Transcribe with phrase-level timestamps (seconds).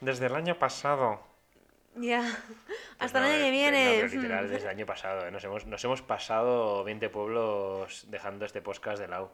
[0.00, 1.20] desde el año pasado.
[1.96, 2.22] Ya.
[2.98, 4.02] Hasta No, el año que eh, viene.
[4.02, 5.26] no, literal, desde el año pasado.
[5.26, 9.32] eh, Nos hemos, nos hemos pasado 20 pueblos dejando este podcast de lado.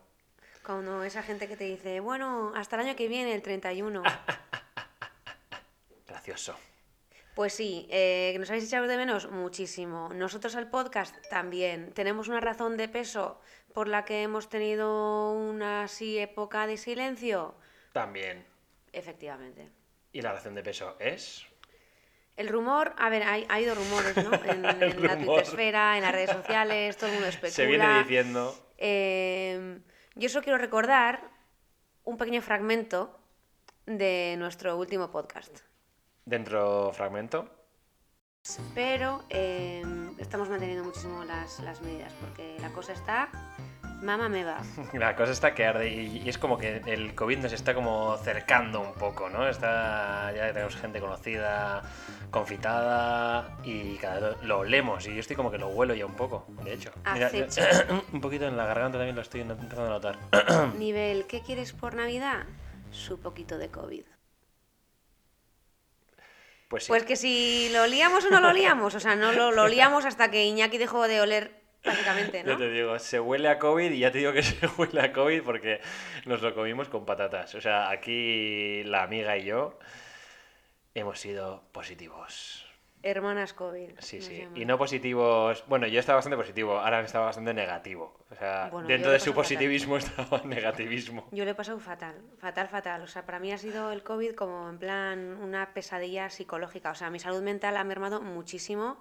[0.63, 4.03] Como esa gente que te dice, bueno, hasta el año que viene, el 31.
[6.09, 6.57] Gracioso.
[7.35, 10.09] Pues sí, eh, nos habéis echado de menos muchísimo.
[10.15, 11.93] Nosotros al podcast también.
[11.93, 13.41] Tenemos una razón de peso
[13.75, 17.57] por la que hemos tenido una así época de silencio.
[17.93, 18.47] También.
[18.93, 19.69] Efectivamente.
[20.15, 21.45] ¿Y la razón de peso es?
[22.37, 24.31] El rumor, a ver, hay, ha habido rumores, ¿no?
[24.45, 25.43] En, en la rumor.
[25.43, 27.53] twittosfera, en las redes sociales, todo el mundo especula.
[27.53, 28.57] Se viene diciendo.
[28.79, 29.81] Eh,
[30.15, 31.21] yo solo quiero recordar
[32.05, 33.19] un pequeño fragmento
[33.87, 35.59] de nuestro último podcast.
[36.25, 37.51] Dentro fragmento.
[38.73, 39.83] Pero eh,
[40.19, 43.31] estamos manteniendo muchísimo las, las medidas porque la cosa está.
[44.05, 44.61] Mamá me va.
[44.93, 48.17] La cosa está que arde y, y es como que el COVID nos está como
[48.19, 49.49] cercando un poco, ¿no?
[49.49, 51.83] Está, ya tenemos gente conocida,
[52.31, 56.15] confitada y cada vez lo olemos y yo estoy como que lo huelo ya un
[56.15, 56.93] poco, de hecho.
[57.15, 57.31] Mira,
[58.13, 60.19] un poquito en la garganta también lo estoy empezando a notar.
[60.79, 62.45] Nivel, ¿qué quieres por Navidad?
[62.91, 64.05] Su poquito de COVID.
[66.69, 66.89] Pues sí.
[66.89, 68.95] Pues que si lo olíamos o no lo olíamos.
[68.95, 72.59] O sea, no lo, lo olíamos hasta que Iñaki dejó de oler, básicamente, Yo ¿no?
[72.59, 75.43] te digo, se huele a COVID y ya te digo que se huele a COVID
[75.43, 75.81] porque
[76.27, 77.55] nos lo comimos con patatas.
[77.55, 79.79] O sea, aquí la amiga y yo
[80.95, 82.61] hemos sido positivos.
[83.03, 83.91] Hermanas COVID.
[83.99, 84.39] Sí, sí.
[84.39, 84.57] llaman.
[84.57, 85.63] Y no positivos.
[85.67, 88.17] Bueno, yo estaba bastante positivo, ahora estaba bastante negativo.
[88.31, 89.45] O sea, Bueno, dentro yo de su paso fatal.
[89.59, 91.29] positivismo estaba negativismo.
[91.31, 93.03] Yo lo he pasado fatal, fatal, fatal.
[93.03, 96.93] O sea, para mí ha sido el COVID como en plan una pesadilla psicológica.
[96.93, 98.99] O sea, mi salud mental ha mermado muchísimo.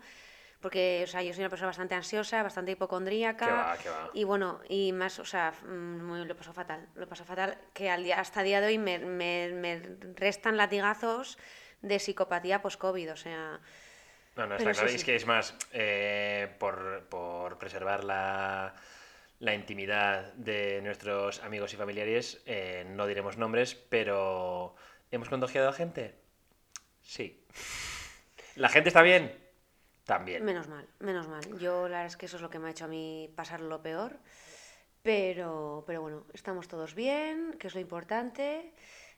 [0.64, 3.46] Porque, o sea, yo soy una persona bastante ansiosa, bastante hipocondríaca.
[3.46, 4.10] Qué va, qué va.
[4.14, 6.88] Y bueno, y más, o sea, mm, muy- lo pasó fatal.
[6.96, 9.82] Lo pasó fatal que al día, hasta el día de hoy me, me- me
[10.16, 11.38] restan latigazos
[11.82, 13.12] de psicopatía post-COVID.
[13.12, 13.60] O sea,
[14.38, 14.88] No, no, está claro.
[14.88, 15.06] sí, y Es sí.
[15.06, 18.74] que es más, eh, por, por preservar la,
[19.40, 24.76] la intimidad de nuestros amigos y familiares, eh, no diremos nombres, pero
[25.12, 26.16] ¿hemos contagiado a gente?
[27.02, 27.44] Sí.
[28.56, 29.43] ¿La gente está bien?
[30.06, 30.44] También.
[30.44, 31.44] Menos mal, menos mal.
[31.60, 33.62] Yo la verdad es que eso es lo que me ha hecho a mí pasar
[33.62, 34.18] lo peor.
[35.02, 38.74] Pero, pero bueno, estamos todos bien, que es lo importante.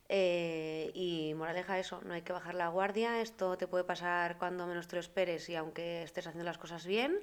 [0.08, 3.22] eh, y moraleja eso, no hay que bajar la guardia.
[3.22, 6.86] Esto te puede pasar cuando menos te lo esperes y aunque estés haciendo las cosas
[6.86, 7.20] bien.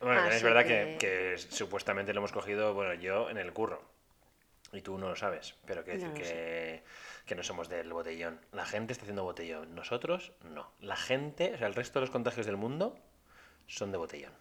[0.00, 0.96] Bueno, es verdad que...
[0.98, 3.82] que- que supuestamente lo hemos cogido, bueno, yo en el curro.
[4.72, 6.82] Y tú no lo sabes, pero quiero No decir lo que,
[7.28, 8.40] que no somos del botellón.
[8.52, 9.74] La gente está haciendo botellón.
[9.74, 10.72] Nosotros no.
[10.80, 12.98] La gente, o sea, el resto de los contagios del mundo
[13.66, 14.32] son de botellón.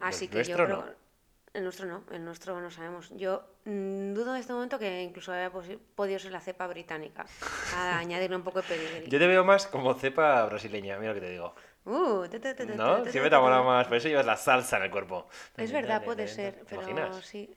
[0.00, 0.76] Así El que yo nuestro creo...
[0.78, 1.08] no.
[1.54, 3.10] El nuestro no, el nuestro no sabemos.
[3.16, 7.24] Yo mm, dudo en este momento que incluso haya podido ser la cepa británica.
[7.74, 9.08] A añadirle un poco de pedigrí.
[9.10, 11.54] Yo te veo más como cepa brasileña, mira lo que te digo.
[11.84, 12.26] Uh,
[12.76, 13.04] ¿No?
[13.06, 13.42] Siempre te tu.
[13.42, 15.26] más, por eso llevas la salsa en el cuerpo.
[15.56, 17.24] Es verdad, puede ser, ¿Te pero imaginas?
[17.24, 17.56] sí.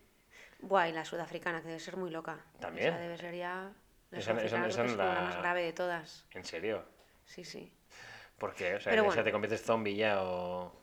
[0.62, 2.40] Buah, y la sudafricana, que debe ser muy loca.
[2.60, 2.96] También.
[2.98, 3.72] Debe ser ya...
[4.20, 6.26] Esa- es la la- más grave de todas.
[6.34, 6.84] ¿En serio?
[7.26, 7.72] Sí, sí.
[8.38, 8.76] ¿Por qué?
[8.76, 9.24] O sea, Pero ¿en esa bueno.
[9.24, 10.82] te conviertes zombie ya o...?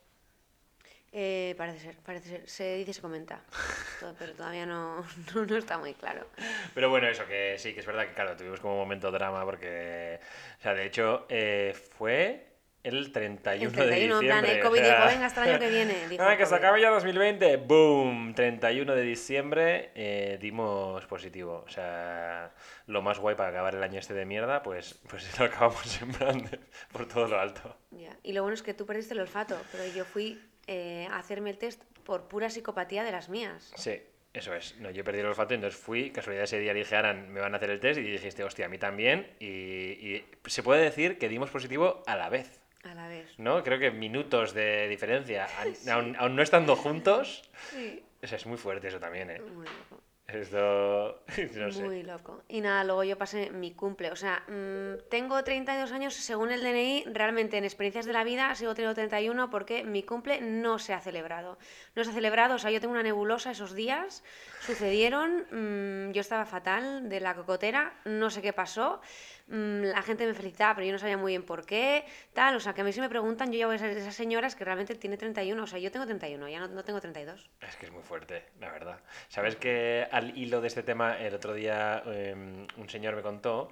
[1.10, 2.48] Eh, parece ser, parece ser.
[2.48, 3.40] Se dice se comenta.
[4.00, 5.04] Todo- pero todavía no,
[5.34, 6.26] no, no está muy claro.
[6.74, 9.44] Pero bueno, eso, que sí, que es verdad que, claro, tuvimos como un momento drama
[9.44, 10.20] porque,
[10.58, 12.47] o sea, de hecho, eh, fue
[12.88, 14.52] el 31, El 31, de en plan, diciembre.
[14.52, 15.94] el o COVID sea, dijo, venga, hasta el año que viene.
[16.08, 18.34] Dijo "Ah, el que se acabe ya 2020, ¡boom!
[18.34, 21.64] 31 de diciembre eh, dimos positivo.
[21.66, 22.52] O sea,
[22.86, 26.12] lo más guay para acabar el año este de mierda, pues, pues lo acabamos en
[26.12, 26.50] plan
[26.92, 27.76] por todo lo alto.
[27.90, 28.16] Ya.
[28.22, 31.50] Y lo bueno es que tú perdiste el olfato, pero yo fui eh, a hacerme
[31.50, 33.70] el test por pura psicopatía de las mías.
[33.76, 34.00] Sí,
[34.32, 34.76] eso es.
[34.78, 37.52] No, yo perdí el olfato, entonces fui, casualidad ese día le dije, Aran, me van
[37.54, 39.34] a hacer el test y dijiste, hostia, a mí también.
[39.40, 42.57] Y, y se puede decir que dimos positivo a la vez.
[42.84, 43.34] A la vez.
[43.38, 43.62] ¿No?
[43.64, 45.46] Creo que minutos de diferencia.
[45.60, 47.42] Aun, aun- aun no estando juntos.
[47.70, 48.02] Sí.
[48.22, 49.40] O sea, es muy fuerte eso también, ¿eh?
[49.40, 50.02] Muy loco.
[50.28, 51.22] Esto,
[51.56, 51.82] no sé.
[51.84, 52.42] Muy loco.
[52.48, 54.10] Y nada, luego yo pasé mi cumple.
[54.10, 57.04] O sea, mm, tengo 32 años según el DNI.
[57.06, 61.00] Realmente en experiencias de la vida sigo teniendo 31 porque mi cumple no se ha
[61.00, 61.58] celebrado.
[61.94, 64.22] No se ha celebrado, o sea, yo tengo una nebulosa esos días.
[64.60, 69.00] Sucedieron, mm, yo estaba fatal de la cocotera, no sé qué pasó.
[69.48, 72.04] Mm, la gente me felicitaba, pero yo no sabía muy bien por qué.
[72.32, 74.00] Tal, o sea, que a mí si me preguntan, yo ya voy a ser de
[74.00, 75.62] esas señoras que realmente tiene 31.
[75.62, 77.50] O sea, yo tengo 31, ya no, no tengo 32.
[77.60, 79.00] Es que es muy fuerte, la verdad.
[79.28, 83.70] ¿Sabes que al hilo de este tema, el otro día em, un señor me contó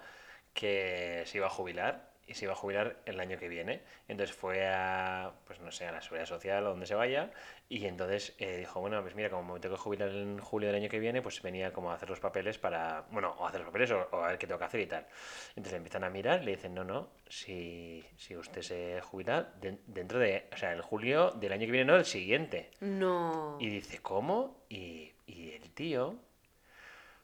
[0.52, 3.82] que se iba a jubilar y se iba a jubilar el año que viene.
[4.08, 7.30] Entonces fue a, pues no sé, a la seguridad social o donde se vaya
[7.68, 10.76] y entonces eh, dijo, bueno, pues mira, como me tengo que jubilar en julio del
[10.76, 13.66] año que viene, pues venía como a hacer los papeles para, bueno, o hacer los
[13.68, 15.06] papeles o, o a ver qué tengo que hacer y tal.
[15.50, 19.78] Entonces le empiezan a mirar, le dicen, no, no, si, si usted se jubila de-
[19.86, 22.70] dentro de, o sea, el julio del año que viene, no, el siguiente.
[22.80, 23.56] No.
[23.60, 24.64] Y dice, ¿cómo?
[24.68, 26.08] Y, y el tío...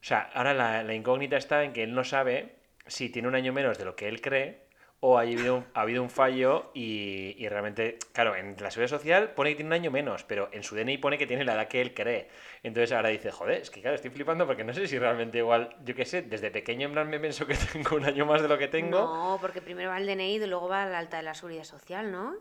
[0.01, 2.57] O sea, ahora la, la incógnita está en que él no sabe
[2.89, 4.63] si tiene un año menos de lo que él cree
[5.05, 8.97] o ha habido un, ha habido un fallo y, y realmente, claro, en la seguridad
[8.97, 11.55] social pone que tiene un año menos, pero en su DNI pone que tiene la
[11.55, 12.29] edad que él cree.
[12.63, 15.75] Entonces ahora dice, joder, es que claro, estoy flipando porque no sé si realmente igual,
[15.85, 18.49] yo qué sé, desde pequeño en plan me pienso que tengo un año más de
[18.49, 19.01] lo que tengo.
[19.01, 22.13] No, porque primero va el DNI y luego va la alta de la seguridad social,
[22.13, 22.37] ¿no?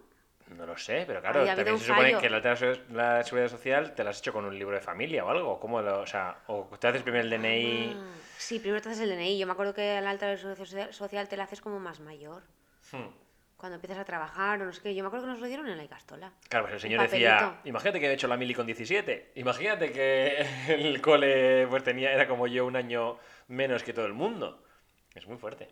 [0.56, 2.42] No lo sé, pero claro, habido también se supone que la,
[2.92, 5.60] la seguridad social te la has hecho con un libro de familia o algo.
[5.60, 7.98] ¿Cómo lo, o sea, o te haces primero el DNI.
[7.98, 8.04] Ah,
[8.42, 9.38] Sí, primero te haces el DNI.
[9.38, 12.42] Yo me acuerdo que la alta seguridad social- te la haces como más mayor.
[12.92, 13.08] Hmm.
[13.56, 14.96] Cuando empiezas a trabajar o no sé qué.
[14.96, 16.34] Yo me acuerdo que nos lo dieron en la Icastola.
[16.50, 20.44] Claro, pues el señor decía, imagínate que he hecho la mili con 17, imagínate que
[20.70, 24.64] el cole pues tenía, era como yo un año menos que todo el mundo.
[25.14, 25.70] Es muy fuerte.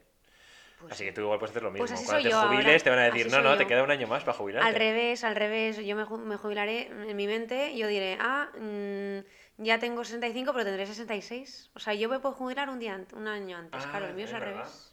[0.79, 1.09] Pues así sí.
[1.09, 1.87] que tú igual puedes hacer lo mismo.
[1.87, 3.67] Pues Cuando te yo jubiles ahora, te van a decir, no, no, te yo.
[3.67, 4.67] queda un año más para jubilarte.
[4.67, 5.77] Al revés, al revés.
[5.85, 7.75] Yo me, ju- me jubilaré en mi mente.
[7.75, 9.19] Yo diré, ah, mm,
[9.59, 11.71] ya tengo 65, pero tendré 66.
[11.75, 13.83] O sea, yo me puedo jubilar un día, un año antes.
[13.85, 14.55] Ah, claro, el mío es al verdad.
[14.63, 14.85] revés.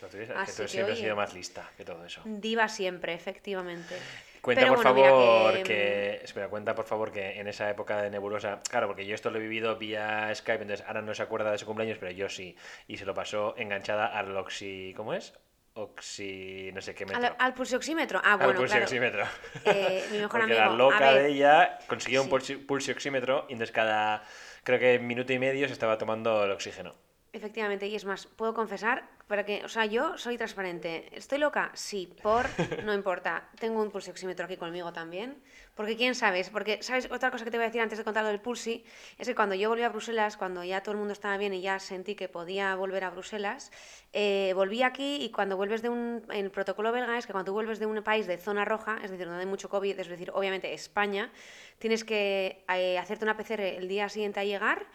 [0.00, 2.22] Lo tuyo es que tú que, siempre has sido más lista que todo eso.
[2.24, 3.96] Diva siempre, efectivamente.
[4.40, 6.20] Cuenta Pero por bueno, favor que- que...
[6.24, 8.60] Espera, cuenta por favor que en esa época de nebulosa...
[8.70, 11.58] Claro, porque yo esto lo he vivido vía Skype, entonces ahora no se acuerda de
[11.58, 12.56] su cumpleaños, pero yo sí.
[12.88, 14.94] Y se lo pasó enganchada al oxi...
[14.96, 15.34] ¿Cómo es?
[15.74, 16.70] Oxi...
[16.74, 17.24] no sé qué metro.
[17.26, 18.20] Al, al pulsioxímetro.
[18.24, 18.60] Ah, Al bueno, claro.
[18.66, 19.24] pulsioxímetro.
[19.64, 20.70] Eh, mi mejor Porque amigo.
[20.70, 22.32] la loca a ver, de ella consiguió un Sí.
[22.56, 24.24] pulsi- pulsioxímetro y entonces cada...
[24.64, 26.94] Creo que minuto y medio se estaba tomando el oxígeno.
[27.32, 31.08] Efectivamente, y es más, puedo confesar, para que, o sea, yo soy transparente.
[31.16, 31.70] ¿Estoy loca?
[31.74, 32.46] Sí, por,
[32.84, 33.48] no importa.
[33.60, 35.40] Tengo un pulsioxímetro aquí conmigo también,
[35.76, 37.08] porque quién sabes, porque, ¿sabes?
[37.12, 38.84] Otra cosa que te voy a decir antes de contar lo del pulsi,
[39.16, 41.60] es que cuando yo volví a Bruselas, cuando ya todo el mundo estaba bien y
[41.60, 43.70] ya sentí que podía volver a Bruselas,
[44.12, 47.52] eh, volví aquí y cuando vuelves de un, en el protocolo belga es que cuando
[47.52, 50.08] tú vuelves de un país de zona roja, es decir, donde hay mucho COVID, es
[50.08, 51.30] decir, obviamente España,
[51.78, 54.88] tienes que eh, hacerte una PCR el día siguiente a llegar,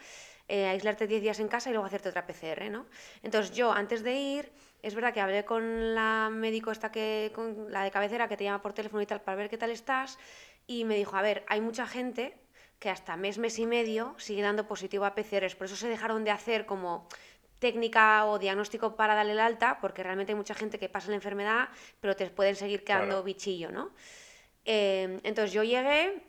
[0.48, 2.86] eh, aislarte 10 días en casa y luego hacerte otra PCR, ¿no?
[3.22, 4.52] Entonces yo, antes de ir,
[4.82, 8.44] es verdad que hablé con la médico esta que, con la de cabecera que te
[8.44, 10.18] llama por teléfono y tal para ver qué tal estás
[10.66, 12.36] y me dijo, a ver, hay mucha gente
[12.78, 16.24] que hasta mes, mes y medio sigue dando positivo a PCRs, por eso se dejaron
[16.24, 17.08] de hacer como
[17.58, 21.14] técnica o diagnóstico para darle el alta, porque realmente hay mucha gente que pasa la
[21.14, 21.68] enfermedad,
[22.00, 23.22] pero te pueden seguir quedando Claro.
[23.22, 23.90] bichillo, ¿no?
[24.64, 26.22] Eh, entonces yo llegué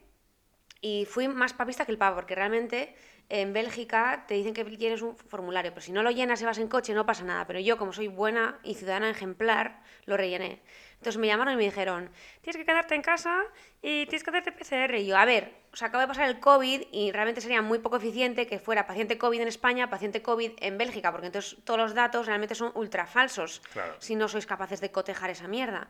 [0.79, 2.95] y fui más papista que el pavo, porque realmente
[3.29, 6.57] en Bélgica te dicen que llenes un formulario, pero si no lo llenas y vas
[6.59, 7.45] en coche no pasa nada.
[7.45, 10.61] Pero yo, como soy buena y ciudadana ejemplar, lo rellené.
[10.93, 12.09] Entonces me llamaron y me dijeron,
[12.41, 13.43] tienes que quedarte en casa
[13.81, 14.95] y tienes que hacerte PCR.
[14.95, 17.79] Y yo, a ver, o sea, acaba de pasar el COVID y realmente sería muy
[17.79, 21.79] poco eficiente que fuera paciente COVID en España, paciente COVID en Bélgica, porque entonces todos
[21.79, 23.95] los datos realmente son ultra falsos Claro.
[23.99, 25.87] si no sois capaces de cotejar esa mierda.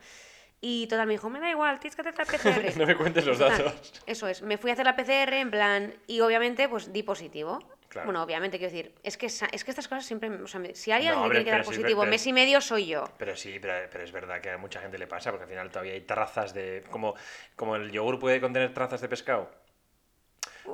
[0.59, 2.25] Y total, me dijo, me da igual, tienes que hacerte la
[2.71, 2.77] PCR.
[2.77, 3.93] No me cuentes los datos.
[4.05, 7.59] Eso es, me fui a hacer la PCR en plan, y obviamente pues di positivo.
[7.89, 8.07] Claro.
[8.07, 10.91] Bueno, obviamente, quiero decir, es que, es que estas cosas siempre, o sea, me- si
[10.91, 12.85] hay No, alguien que hombre, tiene que dar sí, positivo pero- mes y medio, soy
[12.87, 13.05] yo.
[13.17, 15.69] Pero sí, pero, pero es verdad que a mucha gente le pasa, porque al final
[15.69, 16.83] todavía hay trazas de...
[16.91, 17.15] Como,
[17.55, 19.49] como el yogur puede contener trazas de pescado,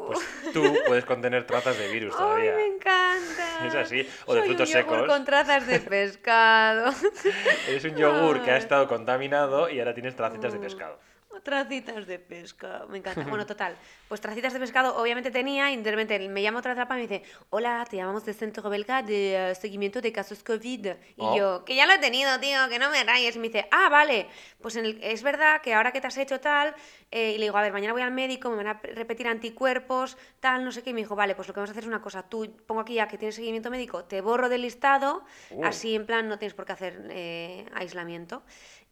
[0.07, 0.19] pues
[0.53, 2.55] tú puedes contener trazas de virus ¡Ay, todavía.
[2.55, 3.65] me encanta!
[3.67, 5.07] Es así, o de Soy frutos un yogur secos.
[5.07, 6.91] con trazas de pescado.
[7.69, 8.59] Es un yogur que ha Ay.
[8.59, 10.99] estado contaminado y ahora tienes tracitas de pescado.
[11.41, 13.23] Tracitas de pescado, me encanta.
[13.29, 13.75] Bueno, total,
[14.07, 17.07] pues tracitas de pescado obviamente tenía y de repente me llama otra trapa y me
[17.07, 20.85] dice, hola, te llamamos del Centro Belga de eh, Seguimiento de Casos COVID.
[20.87, 21.35] Y Oh.
[21.35, 23.35] yo, que ya lo he tenido, tío, que no me rayes.
[23.35, 24.27] Y me dice, ah, vale,
[24.61, 26.75] pues en el- es verdad que ahora que te has hecho tal,
[27.11, 30.17] eh, y le digo, a ver, mañana voy al médico, me van a repetir anticuerpos,
[30.39, 30.91] tal, no sé qué.
[30.91, 32.81] Y me dijo, vale, pues lo que vamos a hacer es una cosa, tú pongo
[32.81, 35.65] aquí ya que tienes seguimiento médico, te borro del listado, Uh.
[35.65, 38.43] así en plan no tienes por qué hacer eh, aislamiento.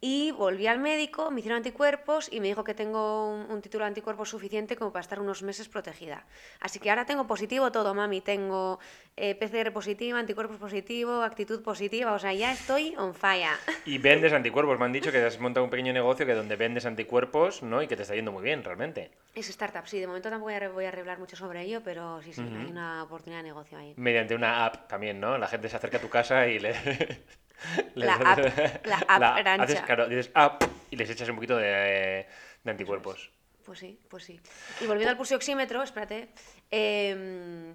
[0.04, 3.84] Y volví al médico, me hicieron anticuerpos y me dijo que tengo un, un título
[3.84, 6.26] de anticuerpos suficiente como para estar unos meses protegida.
[6.58, 8.20] Así que ahora tengo positivo todo, mami.
[8.20, 8.80] Tengo
[9.16, 12.14] eh, PCR positiva, anticuerpos positivo, actitud positiva.
[12.14, 13.56] O sea, ya estoy on fire.
[13.86, 14.76] Y vendes anticuerpos.
[14.76, 17.80] Me han dicho que has montado un pequeño negocio que donde vendes anticuerpos, ¿no?
[17.80, 19.12] Y que te está yendo muy bien, realmente.
[19.36, 20.00] Es startup, sí.
[20.00, 23.38] De momento tampoco voy a, revelar mucho sobre ello, pero sí, sí, hay una oportunidad
[23.38, 23.94] de negocio ahí.
[23.96, 25.38] Mediante una app también, ¿no?
[25.38, 26.74] La gente se acerca a tu casa y le...
[27.94, 28.38] La app,
[28.84, 29.62] la app rancha.
[29.62, 32.26] haces, claro, dices app y les echas un poquito de,
[32.64, 33.30] de anticuerpos.
[33.64, 34.40] Pues sí, pues sí.
[34.80, 36.28] Y volviendo al pulso oxímetro, espérate,
[36.70, 37.72] eh,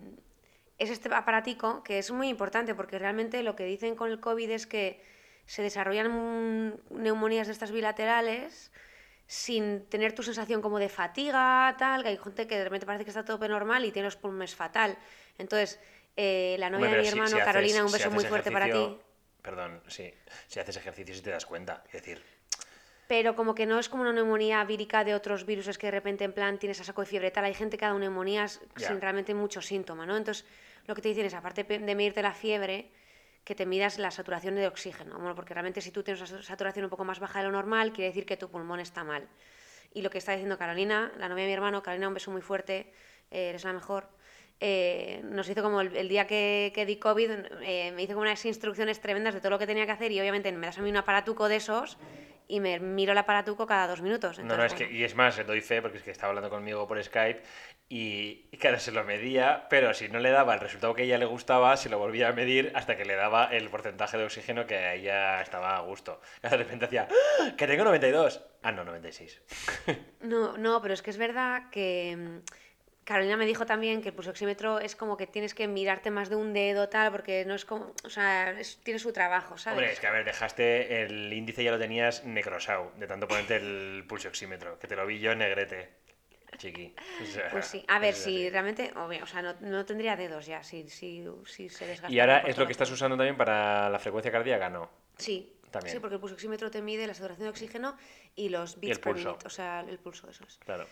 [0.78, 4.50] es este aparatico que es muy importante porque realmente lo que dicen con el COVID
[4.52, 5.02] es que
[5.46, 8.72] se desarrollan neumonías de estas bilaterales
[9.28, 13.04] sin tener tu sensación como de fatiga, tal, que hay gente que de repente parece
[13.06, 14.98] que está todo normal y tiene los pulmones fatal.
[15.38, 15.80] Entonces,
[16.16, 18.66] eh, la novia de mi si- hermano, haces- Carolina, un si beso muy fuerte para
[18.72, 18.98] ti.
[19.48, 20.14] Perdón, sí.
[20.48, 21.82] Si haces ejercicio sí te das cuenta.
[21.88, 22.22] Es decir,
[23.08, 25.92] Pero como que no es como una neumonía vírica de otros virus, es que de
[25.92, 28.90] repente en plan tienes a saco de fiebre tal, hay gente que dado neumonías Ya.
[28.90, 30.18] sin realmente mucho síntoma, ¿no?
[30.18, 30.44] Entonces,
[30.86, 32.92] lo que te dicen es, aparte de medirte la fiebre,
[33.46, 36.44] que te midas la saturación de oxígeno, bueno, porque realmente si tú tienes una sa-
[36.44, 39.26] saturación un poco más baja de lo normal, quiere decir que tu pulmón está mal.
[39.94, 42.42] Y lo que está diciendo Carolina, la novia de mi hermano, Carolina, un beso muy
[42.42, 42.92] fuerte,
[43.32, 44.10] eres la mejor.
[44.60, 48.24] Eh, nos hizo como el, el día que, que di COVID, eh, me hizo como
[48.24, 50.82] unas instrucciones tremendas de todo lo que tenía que hacer y obviamente me das a
[50.82, 51.98] mí un aparatuco de esos
[52.48, 54.40] y me miro el aparatuco cada dos minutos.
[54.40, 56.88] no, no, es que, y es más, doy fe porque es que estaba hablando conmigo
[56.88, 57.42] por Skype
[57.90, 61.06] y, y claro, se lo medía, pero si no le daba el resultado que a
[61.06, 64.26] ella le gustaba, se lo volvía a medir hasta que le daba el porcentaje de
[64.26, 66.20] oxígeno que a ella estaba a gusto.
[66.42, 67.52] De repente hacía, ¡Ah!
[67.58, 68.44] que tengo 92.
[68.64, 69.42] Ah, no, 96.
[70.22, 72.38] No, no, pero es que es verdad que mm,
[73.08, 76.36] Carolina me dijo también que el pulsoxímetro es como que tienes que mirarte más de
[76.36, 79.78] un dedo tal, porque no es como, o sea, es- tiene su trabajo, ¿sabes?
[79.78, 83.56] Hombre, es que a ver, dejaste el índice ya lo tenías necrosado, de tanto ponerte
[83.56, 85.90] el pulso oxímetro, que te lo vi yo en negrete,
[86.58, 86.94] chiqui.
[87.22, 88.50] O sea, Pues sí, a ver, si así.
[88.50, 92.12] realmente, obvio, o sea, no, no tendría dedos ya, si, si, si se desgasta.
[92.14, 94.90] Y ahora es lo que estás usando también para la frecuencia cardíaca, ¿no?
[95.18, 95.94] Sí, También.
[95.96, 97.98] sí, porque el pulsoxímetro te mide la saturación de oxígeno
[98.36, 99.30] y los Y beats el per pulso.
[99.30, 100.58] minute, o sea, el pulso, eso es.
[100.66, 100.86] Claro.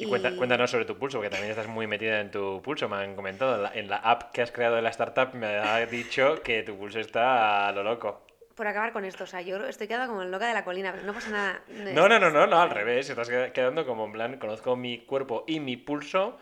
[0.00, 2.96] Y, cuenta- cuéntanos sobre tu pulso, porque también estás muy metida en tu pulso, me
[2.96, 3.68] han comentado.
[3.74, 7.00] En la, app que has creado de la startup me ha dicho que tu pulso
[7.00, 8.24] está a lo loco.
[8.54, 11.04] Por acabar con esto, o sea, yo estoy quedada como loca de la colina, pero
[11.04, 11.62] no pasa nada.
[11.92, 13.10] No, no, no, no, no, al revés.
[13.10, 16.38] Estás qued- quedando como en plan, conozco mi cuerpo y mi pulso,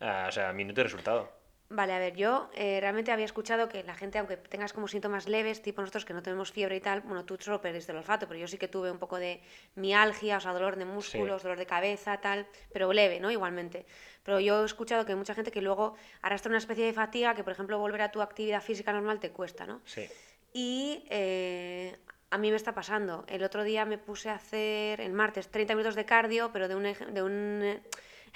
[0.00, 1.30] ah, o sea, minuto y resultado.
[1.68, 5.28] Vale, a ver, yo eh, realmente había escuchado que la gente, aunque tengas como síntomas
[5.28, 8.28] leves, tipo nosotros que no tenemos fiebre y tal, bueno, tú solo perdiste el olfato,
[8.28, 9.40] pero yo sí que tuve un poco de
[9.74, 13.32] mialgia, o sea, dolor de músculos, dolor de cabeza, tal, pero leve, ¿no?
[13.32, 13.84] Igualmente.
[14.22, 17.34] Pero yo he escuchado que hay mucha gente que luego arrastra una especie de fatiga,
[17.34, 19.80] que por ejemplo volver a tu actividad física normal te cuesta, ¿no?
[19.84, 20.06] Sí.
[20.52, 21.96] Y eh,
[22.30, 23.24] a mí me está pasando.
[23.26, 26.76] El otro día me puse a hacer, el martes, 30 minutos de cardio, pero de
[26.76, 26.84] un...
[27.12, 27.80] De un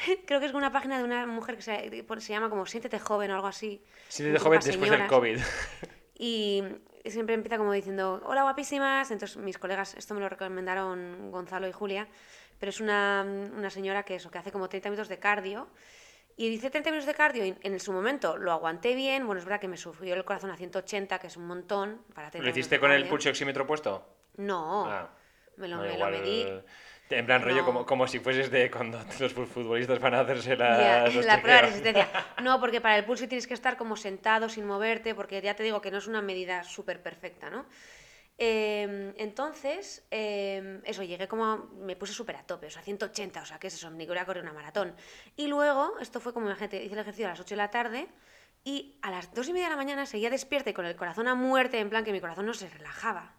[0.27, 3.31] creo que es una página de una mujer que se, se llama como Siéntete joven
[3.31, 3.83] o algo así.
[4.19, 5.07] De un joven después del.
[5.07, 5.39] COVID.
[6.23, 6.63] Y
[7.07, 9.11] siempre empieza como diciendo, hola guapísimas.
[9.11, 12.07] Entonces mis colegas, esto me lo recomendaron Gonzalo y Julia,
[12.59, 15.69] pero es una, una señora que eso, que hace como 30 minutos de cardio.
[16.37, 19.25] Y dice 30 minutos de cardio y en su momento lo aguanté bien.
[19.27, 22.31] Bueno, es verdad que me sufrió el corazón a 180, que es un montón para
[22.31, 24.07] 30 ¿Lo hiciste con el pulso oxímetro puesto?
[24.37, 25.09] No, Ah,
[25.57, 26.47] me lo, no, me lo igual- medí.
[27.11, 27.65] En plan rollo No.
[27.65, 31.61] como, como si fueses de cuando los futbolistas van a hacerse las, los la prueba
[31.61, 32.09] de resistencia.
[32.43, 35.63] No, porque para el pulso tienes que estar como sentado sin moverte, porque ya te
[35.63, 37.67] digo que no es una medida súper perfecta, ¿no?
[38.39, 43.43] Eh, entonces, eh, eso, llegué como, a- me puse súper a tope, o sea, 180,
[43.43, 43.91] o sea, ¿qué es eso?
[43.91, 44.95] Ni que corrido una maratón.
[45.37, 48.09] Y luego, esto fue como, imagínate, hice el ejercicio a las 8 de la tarde
[48.65, 51.29] y a las 2 y media de la mañana seguía despierta y con el corazón
[51.29, 53.35] a muerte, en plan que mi corazón no se relajaba.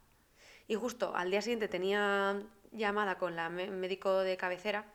[0.68, 2.40] Y justo al día siguiente tenía
[2.72, 4.86] llamada con la médico de cabecera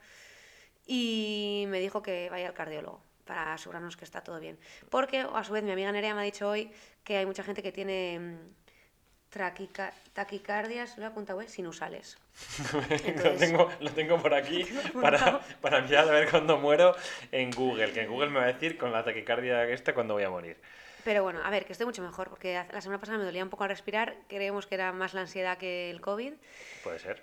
[0.86, 4.56] y me dijo que vaya al cardiólogo para asegurarnos que está todo bien.
[4.88, 6.70] Porque a su vez mi amiga Nerea me ha dicho hoy
[7.02, 8.38] que hay mucha gente que tiene mm,
[9.30, 11.48] traquica- taquicardias, lo he apuntado, ¿eh?
[11.48, 12.18] sinusales.
[12.72, 14.64] lo, Entonces- tengo, lo tengo por aquí
[15.00, 16.94] para, para mirar a ver cuándo muero
[17.32, 17.92] en Google.
[17.92, 20.56] Que en Google me va a decir con la taquicardia esta cuándo voy a morir.
[21.02, 23.50] Pero bueno, a ver, que estoy mucho mejor, porque la semana pasada me dolía un
[23.50, 26.32] poco al respirar, creemos que era más la ansiedad que el COVID,
[26.82, 27.22] Puede ser.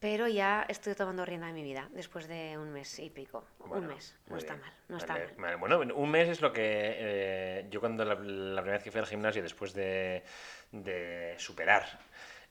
[0.00, 3.44] Pero ya estoy tomando rienda de mi vida después de un mes y pico.
[3.58, 4.64] Bueno, un mes, no está bien.
[4.64, 5.56] mal, no está Vale, mal.
[5.58, 5.76] vale.
[5.76, 9.00] Bueno, un mes es lo que eh, yo cuando la, la primera vez que fui
[9.00, 10.24] al gimnasio después de,
[10.72, 11.84] de superar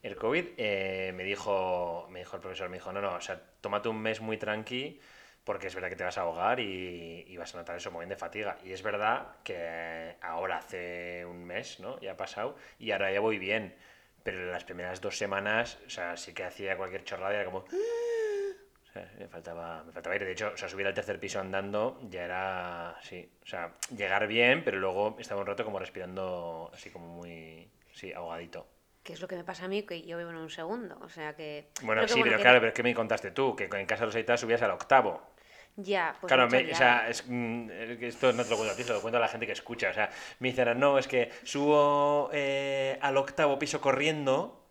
[0.01, 3.41] el COVID, eh, me dijo me dijo el profesor, me dijo, no, no, o sea,
[3.61, 4.99] tómate un mes muy tranqui
[5.43, 8.01] porque es verdad que te vas a ahogar y, y vas a notar eso muy
[8.01, 8.57] bien de fatiga.
[8.63, 11.99] Y es verdad que ahora hace un mes, ¿no?
[11.99, 13.75] Ya ha pasado y ahora ya voy bien.
[14.31, 17.59] Pero las primeras dos semanas, o sea, sí que hacía cualquier chorrada y era como...
[17.59, 20.25] O sea, me faltaba, me faltaba aire.
[20.25, 24.27] De hecho, o sea, subir al tercer piso andando ya era, sí, o sea, llegar
[24.27, 28.67] bien, pero luego estaba un rato como respirando así como muy, sí, ahogadito.
[29.03, 30.97] Que es lo que me pasa a mí, que yo vivo en un segundo.
[31.01, 31.69] O sea que.
[31.83, 34.01] Bueno, que, sí, pero que- claro, pero es que me contaste tú, que en casa
[34.01, 35.21] de los Aitas subías al octavo.
[35.81, 36.29] Ya, pues.
[36.29, 37.69] claro, o sea, es, mm,
[38.01, 39.89] esto no te lo cuento a ti, se lo cuento a la gente que escucha.
[39.89, 40.09] O sea,
[40.39, 44.61] me dicen, no, es que subo eh, al octavo piso corriendo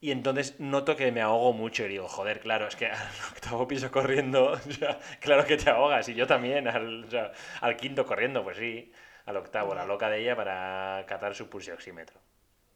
[0.00, 1.84] y entonces noto que me ahogo mucho.
[1.84, 2.96] Y digo, joder, claro, es que al
[3.32, 6.08] octavo piso corriendo, o sea, claro que te ahogas.
[6.08, 8.90] Y yo también, al, o sea, al quinto corriendo, pues sí,
[9.26, 12.18] al octavo, la loca de ella para catar su pulso oxímetro.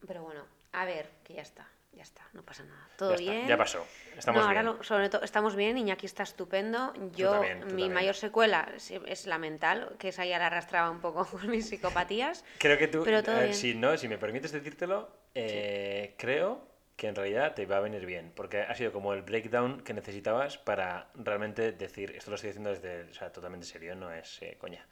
[0.07, 1.67] Pero bueno, a ver, que ya está.
[1.93, 2.89] Ya está, no pasa nada.
[2.97, 3.49] Todo Ya, está, bien.
[3.49, 3.87] ya pasó.
[4.17, 4.77] Estamos no, ahora bien.
[4.77, 6.93] lo- sobre todo estamos bien, Iñaki está estupendo.
[7.15, 7.93] Yo, también, tú mi también.
[7.93, 11.69] mayor secuela es, es la mental, que esa ya la arrastraba un poco con mis
[11.69, 12.45] psicopatías.
[12.59, 13.55] Creo que tú, Pero todo eh, bien.
[13.55, 18.07] si no, si me permites decírtelo, eh, creo que en realidad te va a venir
[18.07, 22.49] bien, porque ha sido como el breakdown que necesitabas para realmente decir, esto lo estoy
[22.51, 24.87] diciendo desde, o sea, totalmente serio, no es eh, coña.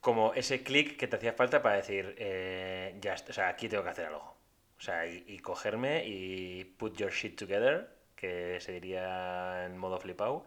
[0.00, 3.82] Como ese clic que te hacía falta para decir, eh, ya, o sea, aquí tengo
[3.82, 4.39] que hacer algo.
[4.80, 10.46] O sea, y, cogerme y put your shit together, que se diría en modo flipao.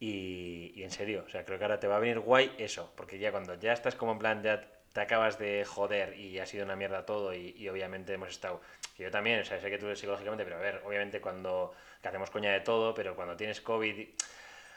[0.00, 2.92] Y, y en serio, o sea, creo que ahora te va a venir guay eso,
[2.96, 6.46] porque ya cuando ya estás como en plan, ya te acabas de joder y ha
[6.46, 8.60] sido una mierda todo y, y obviamente hemos estado,
[8.98, 12.30] yo también, o sea, sé que tú psicológicamente, pero a ver, obviamente cuando que hacemos
[12.30, 14.08] coña de todo, pero cuando tienes COVID,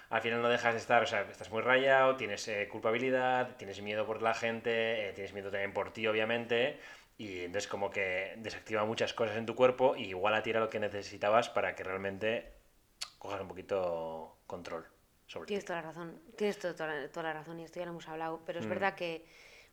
[0.10, 3.82] al final no dejas de estar, o sea, estás muy rayado, tienes eh, culpabilidad, tienes
[3.82, 6.80] miedo por la gente, eh, tienes miedo también por ti, obviamente,
[7.22, 10.60] y entonces como que desactiva muchas cosas en tu cuerpo y igual a ti era
[10.60, 12.52] lo que necesitabas para que realmente
[13.20, 14.86] cojas un poquito control
[15.28, 15.68] sobre Tienes ti.
[15.68, 18.08] toda la razón, tienes to- toda, la- toda la razón y esto ya lo hemos
[18.08, 18.70] hablado, pero es Mm.
[18.70, 19.24] verdad que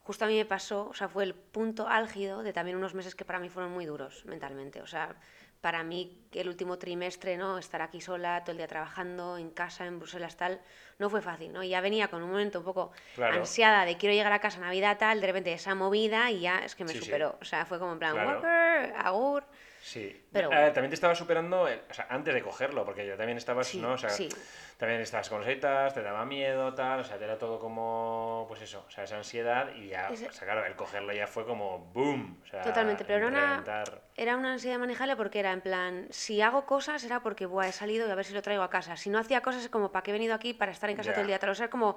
[0.01, 3.15] justo a mí me pasó, o sea, fue el punto álgido de también unos meses
[3.15, 5.17] que para mí fueron muy duros mentalmente, o sea,
[5.61, 7.59] para mí el último trimestre, ¿no?
[7.59, 10.61] Estar aquí sola, todo el día trabajando, en casa, en Bruselas, tal,
[10.99, 11.63] no fue fácil, ¿no?
[11.63, 13.41] Y ya venía con un momento un poco Claro.
[13.41, 16.75] ansiada de quiero llegar a casa Navidad, tal, de repente esa movida y ya es
[16.75, 17.05] que me Sí, sí.
[17.07, 18.35] superó, o sea, fue como en plan, Claro.
[18.35, 19.45] Walker, agur,
[19.89, 20.63] Sí, Pero A bueno.
[20.65, 23.69] ver, también te estaba superando, el- o sea, antes de cogerlo, porque ya también estabas,
[23.69, 23.93] Sí, ¿no?
[23.93, 24.29] O sea, sí.
[24.77, 28.61] también estabas con setas, te daba miedo, tal, o sea, te era todo como, pues
[28.61, 31.47] eso, o sea, esa ansiedad y ya, Ese- o sea, claro, el cogerlo ya fue
[31.47, 34.03] como boom, o sea, Totalmente, pero era una, reventar.
[34.15, 37.73] era una ansiedad manejable porque era en plan, si hago cosas era porque Buah, he
[37.73, 38.95] salido y a ver si lo traigo a casa.
[38.99, 41.11] Si no hacía cosas es como, ¿para qué he venido aquí para estar en casa
[41.11, 41.15] Ya.
[41.15, 41.39] todo el día?
[41.39, 41.97] Tal, O sea, como,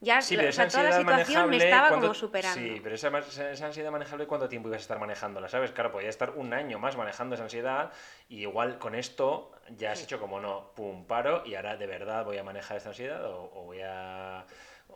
[0.00, 2.58] ya, Sí, pero o sea, esa toda la situación me estaba ¿cuánto- como superando.
[2.60, 3.08] Sí, pero esa,
[3.50, 5.48] esa ansiedad manejable, ¿cuánto tiempo ibas a estar manejándola?
[5.48, 5.72] ¿Sabes?
[5.72, 7.92] Claro, podía estar un año más manejando esa ansiedad
[8.28, 12.24] y igual con esto ya has hecho como no, pum, paro y ahora de verdad
[12.24, 14.44] voy a manejar esta ansiedad o, o voy a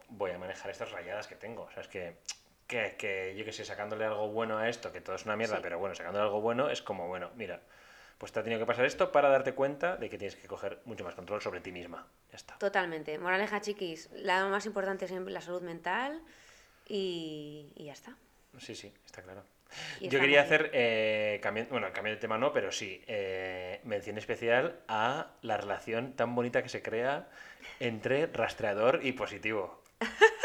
[0.08, 1.62] voy a manejar estas rayadas que tengo.
[1.62, 2.16] O sea, es que,
[2.66, 5.56] que, que yo que sé, sacándole algo bueno a esto, que todo es una mierda,
[5.56, 5.60] Sí.
[5.62, 7.60] pero bueno, sacándole algo bueno es como, bueno, mira,
[8.18, 10.80] pues te ha tenido que pasar esto para darte cuenta de que tienes que coger
[10.84, 12.06] mucho más control sobre ti misma.
[12.30, 12.58] Ya está.
[12.58, 13.18] Totalmente.
[13.18, 16.22] Moraleja, chiquis, la más importante es la salud mental
[16.86, 18.16] y, y ya está.
[18.58, 19.42] Sí, sí, está claro.
[20.00, 24.78] Y Yo quería hacer, eh, bueno, cambio de tema no, pero sí, eh, mención especial
[24.88, 27.28] a la relación tan bonita que se crea
[27.80, 29.82] entre rastreador y positivo.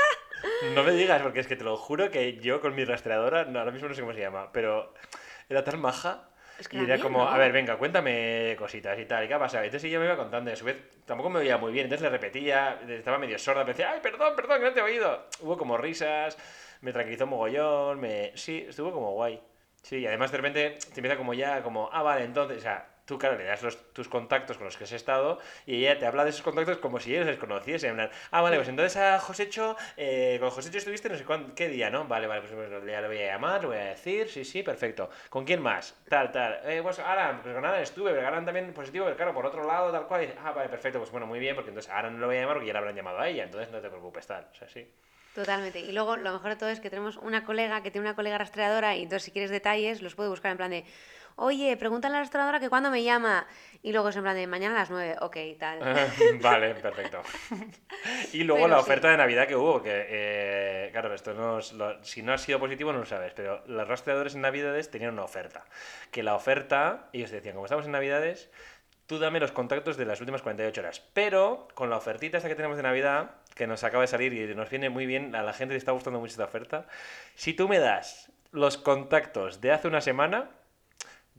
[0.73, 3.59] No me digas, porque es que te lo juro que yo con mi rastreadora, no,
[3.59, 4.93] ahora mismo no sé cómo se llama, pero
[5.49, 6.29] era tan maja.
[6.59, 7.29] Es que y era como, no.
[7.29, 9.63] a ver, venga, cuéntame cositas y tal, ¿y qué ha pasado?
[9.63, 12.03] Entonces ella me iba contando, y a su vez tampoco me oía muy bien, entonces
[12.03, 15.25] le repetía, estaba medio sorda, me decía, ay, perdón, perdón, que no te he oído.
[15.39, 16.37] Hubo como risas,
[16.81, 18.33] me tranquilizó mogollón, me...
[18.35, 19.41] Sí, estuvo como guay.
[19.81, 22.85] Sí, y además de repente te empieza como ya, como, ah, vale, entonces, o sea,
[23.09, 26.05] tú, claro, le das los, tus contactos con los que has estado y ella te
[26.05, 27.89] habla de esos contactos como si ellos les conociesen.
[27.89, 31.53] En plan, ah, vale, pues entonces a Josécho, eh, con Josécho estuviste no sé cuán-
[31.55, 32.05] qué día, ¿no?
[32.05, 34.61] Vale, vale, pues bueno, ya le voy a llamar, le voy a decir, sí, sí,
[34.61, 35.09] perfecto.
[35.29, 35.95] ¿Con quién más?
[36.07, 36.59] Tal, tal.
[36.65, 39.65] Eh, pues Alan, pues con Alan estuve, pero Alan también positivo, pero claro, por otro
[39.65, 40.25] lado, tal cual.
[40.25, 42.41] Y ah, vale, perfecto, pues bueno, muy bien, porque entonces Alan no lo voy a
[42.41, 44.45] llamar porque ya le habrán llamado a ella, entonces no te preocupes, tal.
[44.51, 44.87] O sea, sí.
[45.33, 45.79] Totalmente.
[45.79, 48.37] Y luego lo mejor de todo es que tenemos una colega que tiene una colega
[48.37, 50.83] rastreadora y entonces si quieres detalles los puede buscar en plan de,
[51.39, 53.47] oye, pregúntale a la rastreadora que cuándo me llama.
[53.81, 55.79] Y luego es en plan de, mañana a las 9, ok, tal.
[56.41, 57.21] vale, perfecto.
[58.33, 58.81] Y luego Pero la sí.
[58.83, 62.37] oferta de Navidad que hubo, que eh, claro, esto no es lo- si no ha
[62.37, 65.65] sido positivo no lo sabes, pero los rastreadores en Navidades tenían una oferta.
[66.11, 68.49] Que la oferta, ellos decían, como estamos en Navidades,
[69.07, 71.01] tú dame los contactos de las últimas 48 horas.
[71.13, 74.53] Pero con la ofertita esta que tenemos de Navidad, que nos acaba de salir y
[74.55, 76.85] nos viene muy bien, a la gente le está gustando mucho esta oferta,
[77.35, 80.51] si tú me das los contactos de hace una semana,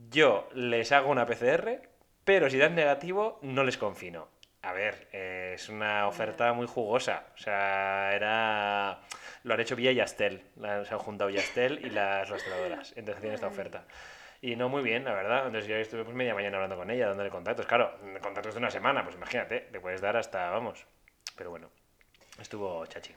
[0.09, 1.81] yo les hago una PCR,
[2.23, 4.29] pero si dan negativo, no les confino.
[4.63, 7.25] A ver, eh, es una oferta muy jugosa.
[7.33, 9.01] O sea, era.
[9.43, 10.43] Lo han hecho vía Yastel.
[10.55, 12.93] Se han juntado Yastel y las rastreadoras.
[12.95, 13.85] Entonces tienen esta oferta.
[14.39, 15.47] Y no muy bien, la verdad.
[15.47, 17.65] Entonces yo estuve pues, media mañana hablando con ella, dándole contactos.
[17.65, 20.85] Claro, contactos de una semana, pues imagínate, le puedes dar hasta, vamos.
[21.35, 21.69] Pero bueno,
[22.39, 23.15] estuvo chachi.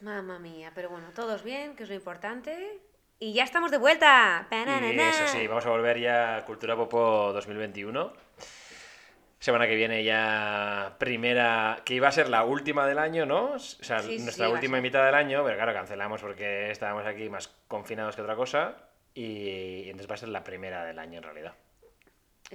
[0.00, 2.80] Mamma mía, pero bueno, todos bien, que es lo importante.
[3.18, 4.46] Y ya estamos de vuelta.
[4.50, 8.12] Y eso sí, vamos a volver ya a Cultura Popo 2021.
[9.38, 13.52] Semana que viene ya primera, que iba a ser la última del año, ¿no?
[13.52, 17.06] O sea, Sí, sí, nuestra a última mitad del año, pero claro, cancelamos porque estábamos
[17.06, 18.76] aquí más confinados que otra cosa.
[19.14, 21.54] Y entonces va a ser la primera del año en realidad.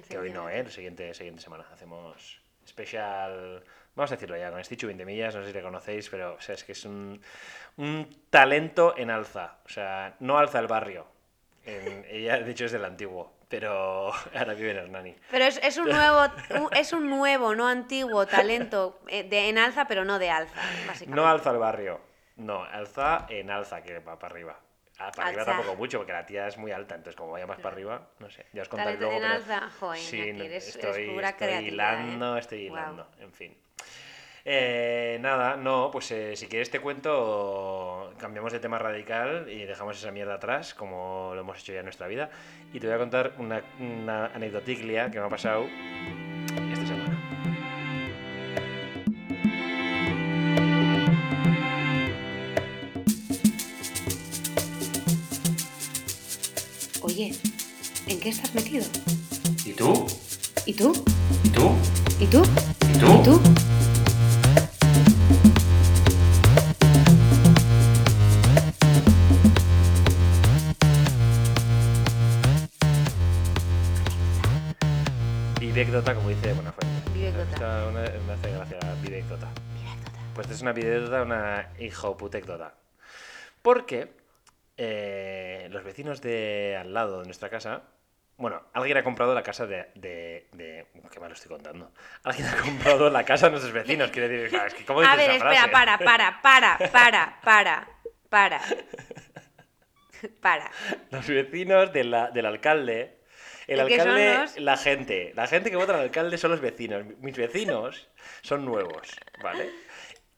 [0.07, 0.69] Que hoy no, ¿eh?
[0.69, 3.63] Siguiente, siguiente semana hacemos especial.
[3.95, 6.41] Vamos a decirlo ya, con Stichu 20 millas, no sé si le conocéis, pero o
[6.41, 7.21] sea, es que es un,
[7.81, 9.55] un talento en alza.
[9.65, 11.07] O sea, no alza el barrio.
[11.65, 15.15] En- ella, de hecho, es del antiguo, pero ahora vive en Hernani.
[15.29, 16.25] Pero es, es un nuevo,
[16.75, 20.55] es un nuevo, no antiguo talento eh, de, en alza, pero no de alza,
[20.87, 21.15] básicamente.
[21.15, 21.99] No alza el barrio,
[22.37, 24.59] no, alza en alza, que va para arriba.
[24.99, 25.55] Ah, para arriba Alza.
[25.55, 28.29] tampoco mucho, porque la tía es muy alta, entonces como vaya más para arriba, no
[28.29, 29.13] sé, ya os contaré luego.
[29.13, 32.39] en pero- alza, joder, Sí, no, eres- eres estoy, pura estoy creatividad, hilando, ¿eh?
[32.39, 33.57] estoy hilando, en fin.
[34.43, 39.97] Eh, nada, no, pues eh, si quieres te cuento, cambiamos de tema radical y dejamos
[39.97, 42.31] esa mierda atrás, como lo hemos hecho ya en nuestra vida,
[42.73, 45.65] y te voy a contar una, una anecdoticlia que me ha pasado
[46.71, 47.17] esta semana.
[57.03, 57.35] Oye,
[58.07, 58.85] ¿en qué estás metido?
[59.65, 60.07] ¿Y tú?
[60.65, 60.93] ¿Y tú?
[61.43, 61.75] ¿Y tú?
[62.19, 62.43] ¿Y tú?
[62.93, 63.13] ¿Y tú?
[63.19, 63.39] ¿Y tú?
[63.39, 63.70] Vivecdota,
[80.71, 82.73] una videota, una hijoputecdota.
[83.61, 84.09] Porque
[84.77, 87.83] eh, los vecinos de al lado de nuestra casa.
[88.37, 89.91] Bueno, alguien ha comprado la casa de.
[89.95, 91.91] de, de- qué mal lo estoy contando.
[92.23, 94.09] Alguien ha comprado la casa de nuestros vecinos.
[94.09, 95.59] Quiere decir, claro, es que ¿cómo A dices ver, esa espera,
[95.97, 96.03] frase?
[96.03, 97.87] para, para, para, para, para,
[98.29, 98.61] para.
[100.39, 100.71] Para.
[101.09, 103.17] Los vecinos de la- del alcalde.
[103.67, 104.57] El ¿Y qué son alcalde, los?
[104.59, 105.33] la gente.
[105.35, 107.05] La gente que vota al alcalde son los vecinos.
[107.19, 108.07] Mis vecinos
[108.41, 109.07] son nuevos,
[109.43, 109.69] ¿vale?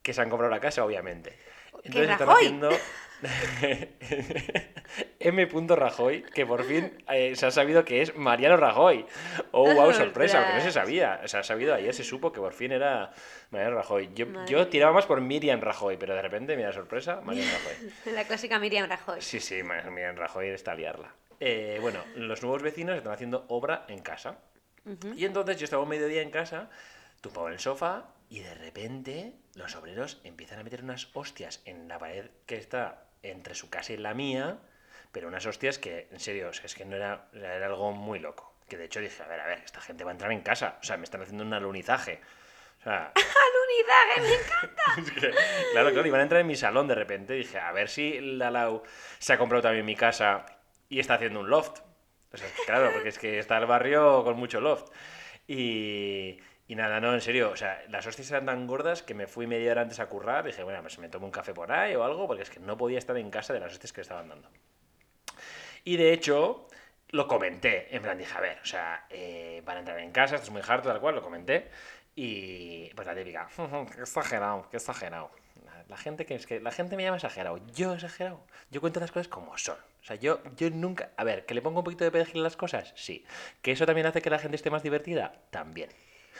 [0.04, 1.40] Que se han comprado la casa, obviamente.
[1.84, 2.46] Entonces están Rajoy?
[2.46, 2.70] haciendo.
[5.20, 5.46] M.
[5.76, 9.06] Rajoy, que por fin eh, se ha sabido que es Mariano Rajoy.
[9.52, 11.22] Oh, wow, sorpresa, porque no se sabía.
[11.24, 13.12] O sea, ha sabido ayer, se supo que por fin era
[13.50, 14.12] Mariano Rajoy.
[14.14, 17.92] Yo, tiraba más por Miriam Rajoy, pero de repente, mira, sorpresa, Mariano Rajoy.
[18.14, 19.22] La clásica Miriam Rajoy.
[19.22, 21.14] Sí, sí, Miriam Rajoy está a liarla.
[21.40, 24.38] Eh, bueno, los nuevos vecinos están haciendo obra en casa.
[25.16, 26.70] Y entonces yo estaba un mediodía en casa,
[27.22, 31.88] tumbado en el sofá, y de repente los obreros empiezan a meter unas hostias en
[31.88, 34.58] la pared que está entre su casa y la mía,
[35.12, 38.18] pero unas hostias que, en serio, o sea, es que no era, era algo muy
[38.18, 38.56] loco.
[38.68, 40.80] Que de hecho dije, a ver, a ver, esta gente va a entrar en casa.
[40.82, 42.22] O sea, me están haciendo un alunizaje.
[42.80, 43.14] O sea,
[44.16, 44.22] ¡Alunizaje!
[44.22, 44.84] Me encanta.
[44.98, 45.32] es que,
[45.72, 47.34] claro, claro, iban a entrar en mi salón de repente.
[47.34, 48.82] Dije, a ver si la Lau
[49.20, 50.48] se ha comprado también mi casa
[50.90, 51.82] y está haciendo un loft.
[52.32, 54.92] O sea, claro, porque es que está el barrio con mucho loft.
[55.48, 59.28] Y, y nada, no, en serio, o sea, las hostias eran tan gordas que me
[59.28, 60.46] fui media hora antes a currar.
[60.46, 62.78] Dije, bueno, pues me tomo un café por ahí o algo, porque es que no
[62.78, 64.50] podía estar en casa de las hostias que estaban dando.
[65.84, 66.68] Y de hecho,
[67.10, 67.94] lo comenté.
[67.96, 70.52] En plan, dije, a ver, o sea, eh, van a entrar en casa, esto es
[70.52, 71.70] muy harto, tal cual, lo comenté.
[72.16, 73.50] Y pues la típica,
[73.94, 75.32] qué exagerado, qué exagerado.
[75.90, 77.60] La gente que es que la gente me llama exagerado.
[77.74, 78.46] Yo exagerado.
[78.72, 79.78] Yo cuento las cosas como son.
[80.02, 81.12] O sea, yo, yo nunca.
[81.18, 83.26] A ver, que le pongo un poquito de perejil a las cosas, sí.
[83.62, 85.90] Que eso también hace que la gente esté más divertida, también.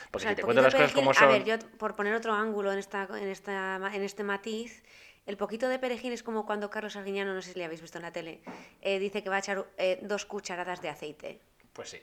[0.06, 1.28] O Porque sea, si te cuento las cosas como perejil- son.
[1.28, 4.82] A ver, yo por poner otro ángulo en, esta, en, esta, en este matiz,
[5.26, 7.98] el poquito de perejil es como cuando Carlos Arguiñano, no sé si le habéis visto
[7.98, 8.40] en la tele,
[8.82, 11.40] eh, dice que va a echar eh, dos cucharadas de aceite.
[11.72, 12.02] Pues sí.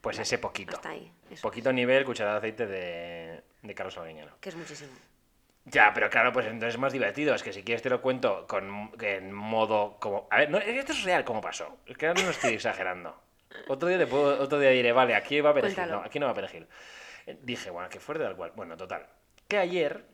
[0.00, 0.74] Pues ese poquito.
[0.76, 1.12] Hasta ahí.
[1.30, 4.32] Eso Poquito nivel, cucharada de aceite de, de Carlos Alguiñano.
[4.40, 4.90] Que es muchísimo.
[5.64, 7.36] Ya, pero claro, pues entonces es más divertido.
[7.36, 10.26] Es que si quieres te lo cuento con en modo como.
[10.30, 11.78] A ver, no, esto es real como pasó.
[11.86, 13.16] Es que ahora no estoy exagerando.
[13.68, 15.76] Otro día te puedo, otro día diré, vale, aquí va perejil.
[15.76, 16.00] Cuéntalo.
[16.00, 16.66] No, aquí no va perejil.
[17.42, 18.52] Dije, bueno, que fuerte tal cual.
[18.56, 19.06] Bueno, total.
[19.48, 20.06] Que ayer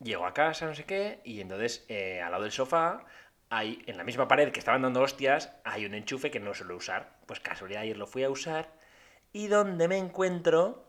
[0.00, 3.04] llego a casa, no sé qué, y entonces eh, al lado del sofá
[3.50, 6.76] hay, en la misma pared que estaban dando hostias, hay un enchufe que no suelo
[6.76, 7.16] usar.
[7.26, 8.68] Pues casualidad, ayer lo fui a usar.
[9.32, 10.88] Y donde me encuentro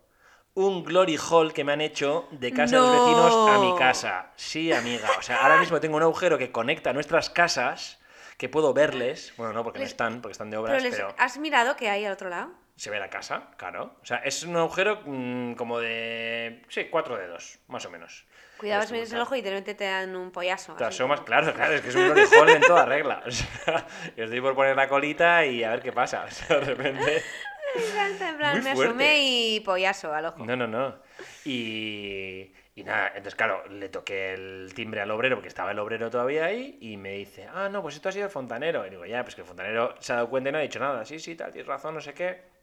[0.53, 4.31] un glory hall que me han hecho de casa de los vecinos a mi casa.
[4.35, 5.09] Sí, amiga.
[5.19, 7.99] O sea, ahora mismo tengo un agujero que conecta nuestras casas,
[8.37, 9.33] que puedo verles.
[9.37, 11.89] Bueno, no, porque no están, porque están de Pero, obras, les- pero ¿has mirado que
[11.89, 12.51] hay al otro lado?
[12.75, 13.95] Se ve la casa, claro.
[14.01, 16.61] O sea, es un agujero mm, como de.
[16.69, 18.25] Sí, cuatro dedos, más o menos.
[18.57, 20.75] Cuidado Esto si miras el ojo y de repente te dan un pollazo.
[20.75, 23.21] Te asomas, claro, claro, es que es un hole en toda regla.
[23.27, 23.85] O sea,
[24.15, 26.25] yo estoy por poner la colita y a ver qué pasa.
[26.27, 27.23] O sea, de repente.
[27.75, 28.89] En plan, en plan, Muy me fuerte.
[28.89, 30.45] asomé y pollazo al ojo.
[30.45, 30.95] No, no, no.
[31.43, 36.09] Y, y nada, entonces, claro, le toqué el timbre al obrero, porque estaba el obrero
[36.09, 38.87] todavía ahí, y me dice, ah, no, pues esto ha sido el fontanero.
[38.87, 40.79] Y digo, ya, pues que el fontanero se ha dado cuenta y no ha dicho
[40.79, 41.03] nada.
[41.03, 42.54] Sí, sí, tal, tienes razón, no sé qué.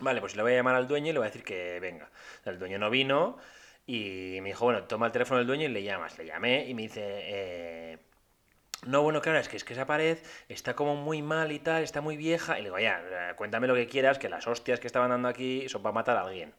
[0.00, 2.10] Vale, pues le voy a llamar al dueño y le voy a decir que venga.
[2.44, 3.38] El dueño no vino
[3.86, 6.18] y me dijo, bueno, toma el teléfono del dueño y le llamas.
[6.18, 7.98] Le llamé y me dice, eh,
[8.86, 11.82] no, bueno, claro, es que, es que esa pared está como muy mal y tal,
[11.82, 12.58] está muy vieja.
[12.58, 15.68] Y le digo, ya, cuéntame lo que quieras, que las hostias que estaban dando aquí
[15.68, 16.52] son para matar a alguien.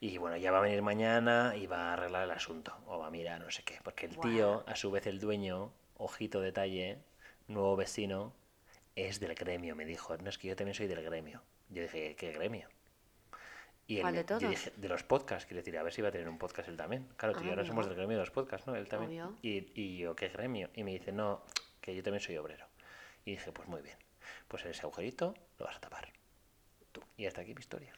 [0.00, 2.76] Y bueno, ya va a venir mañana y va a arreglar el asunto.
[2.86, 3.78] O va a mirar, no sé qué.
[3.82, 6.98] Porque el tío, a su vez el dueño, ojito detalle,
[7.48, 8.34] nuevo vecino,
[8.94, 9.74] es del gremio.
[9.76, 11.42] Me dijo, no, es que yo también soy del gremio.
[11.70, 12.68] Yo dije, ¿qué gremio?
[13.88, 14.42] Y él ¿Cuál de yo todos?
[14.50, 16.76] dije, de los podcasts, quiero decir, a ver si va a tener un podcast él
[16.76, 17.06] también.
[17.16, 18.74] Claro, Ah, yo ahora somos del gremio de los podcasts, ¿no?
[18.74, 19.36] Él también.
[19.42, 20.70] Y, y yo, ¿qué gremio?
[20.74, 21.42] Y me dice, no,
[21.80, 22.66] que yo también soy obrero.
[23.24, 23.96] Y dije, pues muy bien.
[24.48, 26.12] Pues ese agujerito lo vas a tapar.
[26.92, 27.00] Tú.
[27.16, 27.92] Y hasta aquí mi historia.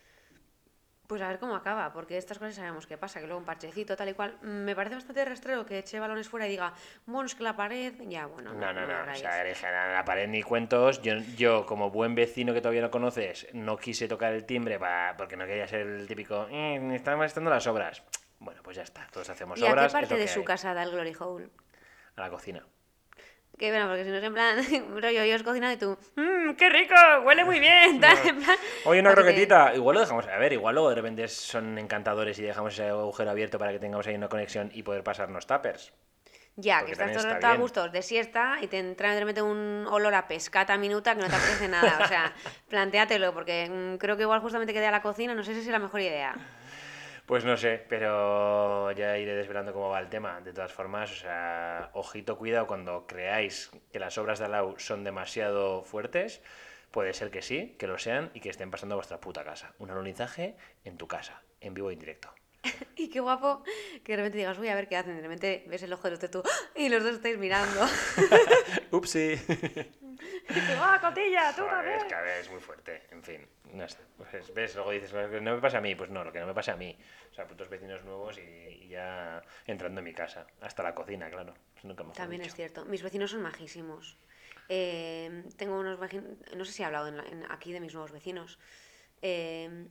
[1.08, 3.96] Pues a ver cómo acaba, porque estas cosas sabemos qué pasa, que luego un parchecito
[3.96, 4.36] tal y cual.
[4.42, 6.74] Mm, Me parece bastante rastrero que eche balones fuera y diga,
[7.06, 8.52] bueno, es que la pared, ya, bueno.
[8.52, 9.10] No, no, no.
[9.10, 9.42] O sea,
[9.72, 11.00] "Nada, la pared ni cuentos.
[11.00, 15.16] Yo, yo, como buen vecino que todavía no conoces, no quise tocar el timbre para,
[15.16, 18.02] porque no quería ser el típico, "Eh, están estando las obras.
[18.38, 19.06] Bueno, pues ya está.
[19.10, 19.84] Todos hacemos ¿Y a obras.
[19.84, 20.44] qué es parte de su hay.
[20.44, 21.48] casa da el Glory Hole?
[22.16, 22.66] A la cocina.
[23.58, 24.56] Que bueno, porque si no es en plan,
[25.02, 26.94] rollo, yo os cocinando y tú, mmm, qué rico,
[27.24, 28.56] huele muy bien, tal, en plan.
[28.84, 29.74] Oye, una croquetita.
[29.74, 30.26] Igual lo dejamos.
[30.28, 33.80] A ver, igual luego de repente son encantadores y dejamos ese agujero abierto para que
[33.80, 35.92] tengamos ahí una conexión y poder pasarnos tuppers.
[36.60, 39.42] Ya, Porque que estás todo está a gusto de siesta y te entra de repente
[39.42, 42.00] un olor a pescata minuta que no te apetece nada.
[42.02, 42.32] O sea,
[42.68, 45.60] plantéatelo, porque mm, creo que igual justamente que dé a la cocina, no sé si
[45.60, 46.34] es la mejor idea.
[47.28, 50.40] Pues no sé, pero ya iré desvelando cómo va el tema.
[50.40, 55.04] De todas formas, o sea, ojito, cuidado cuando creáis que las obras de Alau son
[55.04, 56.40] demasiado fuertes.
[56.90, 59.74] Puede ser que sí, que lo sean y que estén pasando a vuestra puta casa.
[59.78, 62.32] Un alunizaje en tu casa, en vivo e indirecto.
[62.96, 63.62] Y qué guapo
[64.02, 65.14] que de repente digas, voy a ver qué hacen.
[65.14, 66.70] De repente ves el ojo de los de tú ¡ah!
[66.74, 67.86] y los dos estáis mirando.
[68.90, 69.34] Upsi.
[69.34, 71.98] y tú, ¡ah, cotilla, tú Joder, también!
[71.98, 73.02] es que a ver, es muy fuerte.
[73.10, 73.98] En fin, no sé.
[74.16, 74.74] Pues, ¿Ves?
[74.74, 75.94] Luego dices, "Lo que no me pasa a mí.
[75.94, 76.96] Pues no, lo que no me pasa a mí.
[77.30, 80.46] O sea, putos vecinos nuevos y, y ya entrando en mi casa.
[80.60, 81.54] Hasta la cocina, claro.
[81.82, 82.50] Nunca También dicho.
[82.52, 82.84] es cierto.
[82.84, 84.16] Mis vecinos son majísimos.
[84.68, 86.26] Eh, tengo unos vecinos,
[86.56, 88.58] no sé si he hablado en la- en- aquí de mis nuevos vecinos.
[89.22, 89.88] Eh,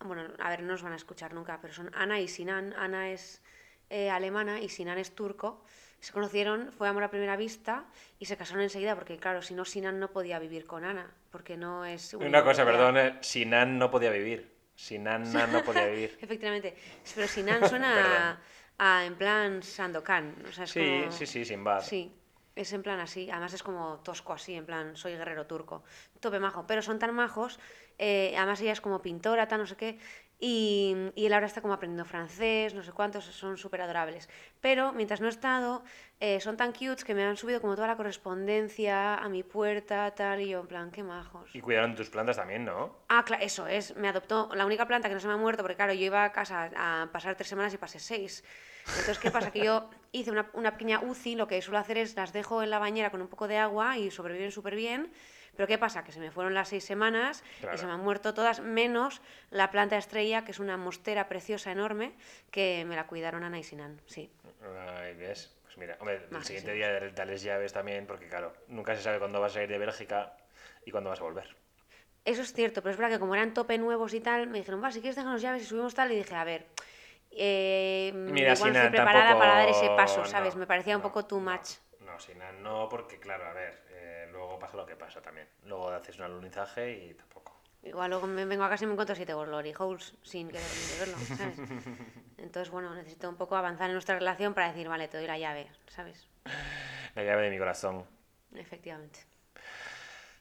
[0.00, 2.72] bueno, a ver, no os van a escuchar nunca, pero son Ana y Sinan.
[2.74, 3.42] Ana es
[3.90, 5.64] eh, alemana y Sinan es turco.
[5.98, 7.84] Se conocieron, fue amor a primera vista
[8.18, 11.56] y se casaron enseguida porque, claro, si no, Sinan no podía vivir con Ana, porque
[11.56, 12.14] no es...
[12.14, 14.50] un- Una cosa, perdón, eh, Sinan no podía vivir.
[14.74, 16.18] Sinan no podía vivir.
[16.20, 16.74] Efectivamente.
[17.14, 18.38] Pero Sinan suena
[18.78, 20.34] a, a, en plan Sandokan.
[20.48, 21.82] O sea, es Sí, como- sí, sí, sin bar.
[21.82, 22.12] Sí,
[22.56, 23.30] es en plan así.
[23.30, 25.84] Además es como tosco así, en plan, soy guerrero turco.
[26.20, 26.66] Tope majo.
[26.66, 27.58] Pero son tan majos.
[27.98, 29.98] eh, además ella es como pintora, tal, no sé qué.
[30.42, 34.28] Y, y él ahora está como aprendiendo francés, no sé cuántos, son súper adorables.
[34.62, 35.84] Pero mientras no he estado,
[36.18, 40.10] eh, son tan cutes que me han subido como toda la correspondencia a mi puerta,
[40.14, 41.54] tal, y yo en plan, qué majos.
[41.54, 42.96] Y cuidaron tus plantas también, ¿no?
[43.08, 43.94] Ah, claro, eso es.
[43.96, 46.24] Me adoptó la única planta que no se me ha muerto, porque claro, yo iba
[46.24, 48.42] a casa a pasar tres semanas y pasé seis.
[48.86, 49.50] Entonces, ¿qué pasa?
[49.50, 52.70] Que yo hice una, una pequeña UCI, lo que suelo hacer es las dejo en
[52.70, 55.12] la bañera con un poco de agua y sobreviven súper bien.
[55.56, 56.04] Pero ¿qué pasa?
[56.04, 57.76] Que se me fueron las seis semanas Claro.
[57.76, 61.72] y se me han muerto todas, menos la planta estrella, que es una mostera preciosa
[61.72, 62.12] enorme,
[62.50, 64.00] que me la cuidaron Ana y Sinan.
[64.06, 64.30] Sí.
[64.98, 65.54] Ay, ¿ves?
[65.64, 69.40] Pues mira, hombre, el siguiente día dales llaves también, porque claro, nunca se sabe cuándo
[69.40, 70.36] vas a ir de Bélgica
[70.84, 71.56] y cuándo vas a volver.
[72.24, 74.82] Eso es cierto, pero es verdad que como eran tope nuevos y tal, me dijeron,
[74.82, 76.66] va, si quieres dejarnos llaves y subimos tal, y dije, a ver,
[77.30, 80.54] eh, Mira, igual no Sinan, estoy preparada para dar ese paso, ¿sabes?
[80.54, 81.70] no, me parecía un no, poco too no, much.
[82.00, 83.82] No, Sinan, no, porque claro, a ver,
[84.40, 85.46] luego pasa lo que pasa también.
[85.66, 87.60] Luego haces un alunizaje y tampoco.
[87.82, 90.98] Igual luego me vengo a casa y me encuentro siete glory holes sin querer ni
[90.98, 91.58] verlo, ¿sabes?
[92.38, 95.38] Entonces, bueno, necesito un poco avanzar en nuestra relación para decir, vale, te doy la
[95.38, 96.26] llave, ¿sabes?
[97.14, 98.04] La llave de mi corazón.
[98.54, 99.20] Efectivamente.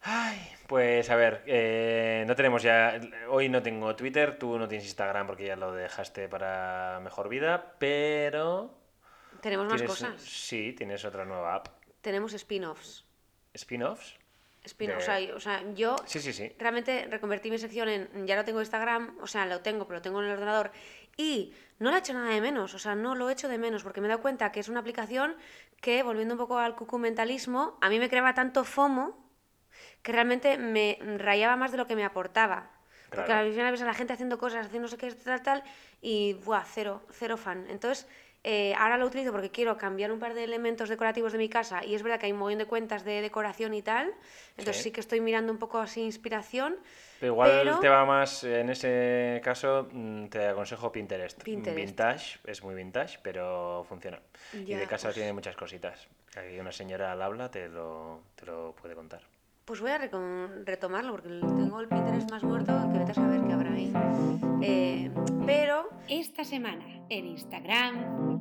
[0.01, 2.99] Ay, pues a ver, eh, no tenemos ya.
[3.27, 7.75] Hoy no tengo Twitter, tú no tienes Instagram porque ya lo dejaste para mejor vida,
[7.79, 8.77] pero.
[9.41, 10.21] Tenemos más cosas.
[10.21, 11.67] Sí, tienes otra nueva app.
[12.01, 13.08] Tenemos spin-offs.
[13.53, 14.17] ¿Spin-offs?
[14.65, 16.51] Spin De- o, sea, o sea, yo Sí, sí, sí.
[16.59, 20.01] realmente reconvertí mi sección en ya no tengo Instagram, o sea, lo tengo, pero lo
[20.01, 20.71] tengo en el ordenador
[21.15, 23.57] y no lo he hecho nada de menos, o sea, no lo he hecho de
[23.57, 25.35] menos porque me he dado cuenta que es una aplicación
[25.81, 29.17] que, volviendo un poco al cucumentalismo, a mí me creaba tanto FOMO
[30.03, 32.69] que realmente me rayaba más de lo que me aportaba.
[33.09, 33.47] Porque Claro.
[33.47, 35.63] al final ves a la gente haciendo cosas, haciendo no sé qué, tal, tal,
[36.01, 37.65] y buah, cero, cero fan.
[37.69, 38.07] Entonces
[38.43, 41.83] Eh, ahora lo utilizo porque quiero cambiar un par de elementos decorativos de mi casa
[41.83, 44.13] y es verdad que hay un montón de cuentas de decoración y tal.
[44.51, 44.83] Entonces Sí.
[44.83, 46.77] sí, que estoy mirando un poco así inspiración.
[47.19, 51.43] Pero igual Pero- te va más, en ese caso, mm, te aconsejo Pinterest.
[51.43, 51.75] Pinterest.
[51.77, 54.19] Vintage, es muy vintage, pero funciona.
[54.53, 56.07] y Ya, de casa pues- tiene muchas cositas.
[56.37, 59.21] Aquí una señora al habla te lo, te lo puede contar.
[59.69, 63.53] Pues voy a retomarlo porque tengo el Pinterest más muerto que vete a saber qué
[63.53, 63.93] habrá ahí.
[64.63, 65.11] Eh,
[65.45, 68.39] pero Esta semana en Instagram.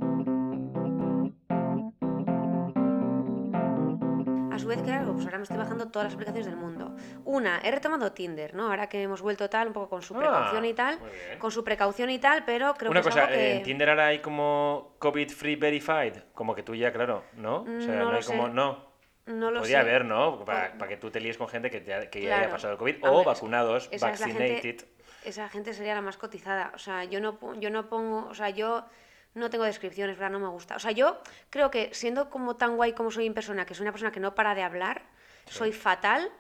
[4.51, 6.97] a su vez, claro, pues ahora me estoy bajando todas las aplicaciones del mundo.
[7.27, 8.69] Una, he retomado Tinder, ¿no?
[8.71, 10.99] Ahora que hemos vuelto tal, un poco con su Ah, precaución y tal.
[11.39, 13.57] Con su precaución y tal, pero creo Una que es cosa, algo que...
[13.59, 17.65] en Tinder ahora hay como COVID free verified, como que tú ya, claro, ¿no?
[17.65, 18.88] O sea, No no, hay como, no.
[19.29, 19.89] No lo Podría sé.
[19.89, 20.45] haber, ¿no?
[20.45, 22.97] Para, que tú te líes con gente que, te- que ya haya pasado el COVID
[23.03, 24.89] o vacunados, esa es la gente- vaccinated.
[25.25, 26.73] esa gente sería la más cotizada.
[26.75, 28.87] O sea, yo no, yo no pongo, o sea, yo
[29.35, 30.33] no tengo descripciones, ¿verdad?
[30.33, 30.77] No me gusta.
[30.77, 33.85] O sea, yo creo que siendo como tan guay como soy en persona, que soy
[33.85, 35.03] una persona que no para de hablar,
[35.47, 36.31] soy fatal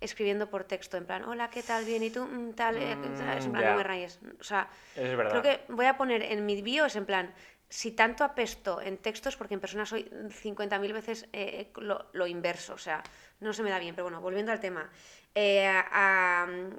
[0.00, 1.84] escribiendo por texto, en plan, hola, ¿qué tal?
[1.84, 2.24] Bien, ¿y tú?
[2.24, 3.44] Mm, tal, eh, ¿sabes?
[3.44, 4.20] En Mm, plan, no me rayes.
[4.40, 5.40] O sea, Eso es verdad.
[5.40, 7.34] creo que voy a poner en mi bio, es en plan,
[7.68, 12.74] si tanto apesto en textos, porque en persona soy 50.000 veces eh, lo, lo inverso,
[12.74, 13.02] o sea,
[13.40, 13.94] no se me da bien.
[13.94, 14.90] Pero bueno, volviendo al tema.
[15.34, 15.70] Eh,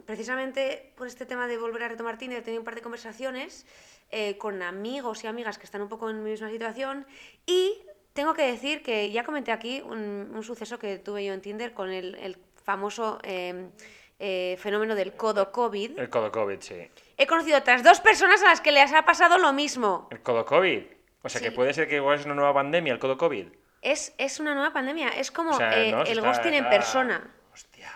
[0.06, 3.66] precisamente por este tema de volver a retomar Tinder, he tenido un par de conversaciones
[4.12, 7.06] eh, con amigos y amigas que están un poco en mi misma situación
[7.46, 7.80] y
[8.14, 11.74] tengo que decir que ya comenté aquí un, un suceso que tuve yo en Tinder
[11.74, 13.70] con el, el famoso eh,
[14.18, 15.98] eh, fenómeno del codo COVID.
[15.98, 16.90] El codo COVID, sí.
[17.20, 20.08] He conocido otras dos personas a las que les ha pasado lo mismo.
[20.10, 20.84] El codo COVID.
[21.22, 23.48] O sea, que puede ser que igual es una nueva pandemia, el codo COVID.
[23.82, 27.30] Es, es una nueva pandemia, es como O sea, eh, el está- ghosting en persona.
[27.54, 27.92] Hostia.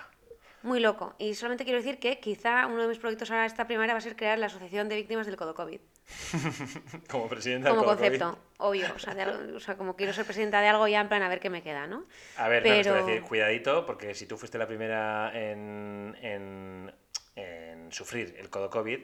[0.62, 1.16] Muy loco.
[1.18, 4.02] Y solamente quiero decir que quizá uno de mis proyectos ahora esta primavera va a
[4.02, 5.80] ser crear la Asociación de Víctimas del Codo COVID.
[7.10, 8.38] Como presidenta del Como codo concepto, COVID.
[8.68, 8.94] obvio.
[8.96, 11.22] O sea, de algo- o sea, como quiero ser presidenta de algo ya en plan
[11.24, 12.06] a ver qué me queda, ¿no?
[12.38, 16.94] A ver, no, no, Pero- decir, cuidadito, porque si tú fuiste la primera en, en,
[17.36, 19.00] en sufrir el codo COVID,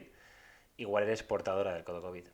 [0.76, 2.24] igual eres portadora del codo COVID.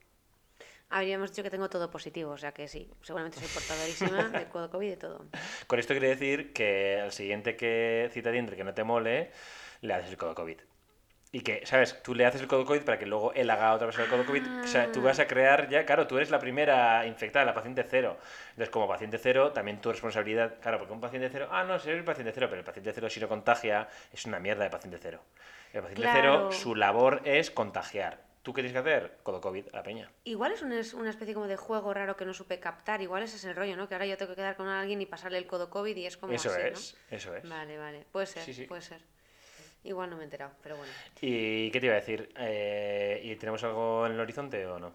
[0.88, 4.70] Habríamos dicho que tengo todo positivo, o sea que sí, seguramente soy portadorísima del Codo
[4.70, 5.26] COVID y de todo.
[5.66, 9.32] Con esto quiere decir que al siguiente que cita Tinder que no te mole,
[9.80, 10.58] le haces el codo COVID.
[11.32, 12.00] Y que, ¿sabes?
[12.04, 14.24] Tú le haces el codo COVID para que luego él haga otra persona el codo
[14.24, 14.62] COVID.
[14.62, 17.82] O sea, tú vas a crear ya, claro, tú eres la primera infectada, la paciente
[17.82, 18.16] cero.
[18.50, 21.94] Entonces, como paciente cero, también tu responsabilidad, claro, porque un paciente cero, ah, no, soy
[21.94, 24.98] el paciente cero, pero el paciente cero si no contagia es una mierda de paciente
[25.02, 25.20] cero.
[25.78, 28.24] El paciente cero, su labor es contagiar.
[28.42, 29.18] ¿Tú qué tienes que hacer?
[29.24, 30.10] Codo COVID a la peña.
[30.24, 33.24] Igual es una, es una especie como de juego raro que no supe captar, igual
[33.24, 33.88] ese es el rollo, ¿no?
[33.88, 36.16] Que ahora yo tengo que quedar con alguien y pasarle el Codo COVID y es
[36.16, 36.66] como Eso así, ¿no?
[36.68, 37.48] es, eso es.
[37.48, 38.06] Vale, vale.
[38.12, 38.64] Puede ser, Sí, sí.
[38.64, 39.00] puede ser.
[39.82, 40.92] Igual no me he enterado, pero bueno.
[41.20, 42.32] ¿Y qué te iba a decir?
[42.38, 44.94] Eh, ¿Y tenemos algo en el horizonte o no?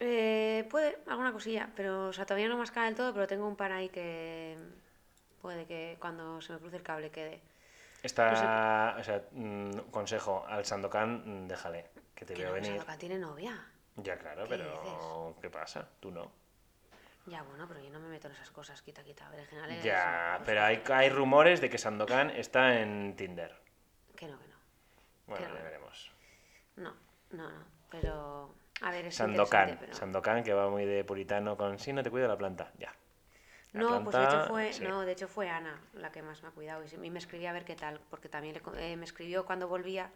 [0.00, 3.56] Eh, puede, alguna cosilla, pero o sea, todavía no mascada del todo, pero tengo un
[3.56, 4.56] par ahí que
[5.40, 7.40] puede que cuando se me cruce el cable quede.
[8.02, 12.70] Está, o sea, mm, consejo, al Sandokan, mm, déjale, que te Que veo no, venir.
[12.72, 13.66] Sandokan tiene novia.
[13.96, 15.40] Ya, claro, ¿Qué pero dices?
[15.40, 15.88] ¿qué pasa?
[16.00, 16.32] Tú no.
[17.26, 19.28] Ya, bueno, pero yo no me meto en esas cosas, quita, quita.
[19.30, 23.54] Berenjenales, Ya, pero hay, hay rumores de que Sandokan está en Tinder.
[24.16, 24.56] Que no, que no.
[25.28, 26.10] Bueno, ya veremos.
[26.76, 26.94] No,
[27.30, 27.64] no, no.
[27.90, 29.94] Pero, a ver, es Sandokan, pero...
[29.94, 32.72] Sandokan que va muy de puritano con sí, no te cuida la planta.
[32.78, 32.92] Ya.
[33.72, 34.84] No, pues de hecho fue, sí.
[34.84, 37.52] no, de hecho fue Ana la que más me ha cuidado y, me escribía a
[37.52, 40.10] ver qué tal, porque también le eh, me escribió cuando volvía,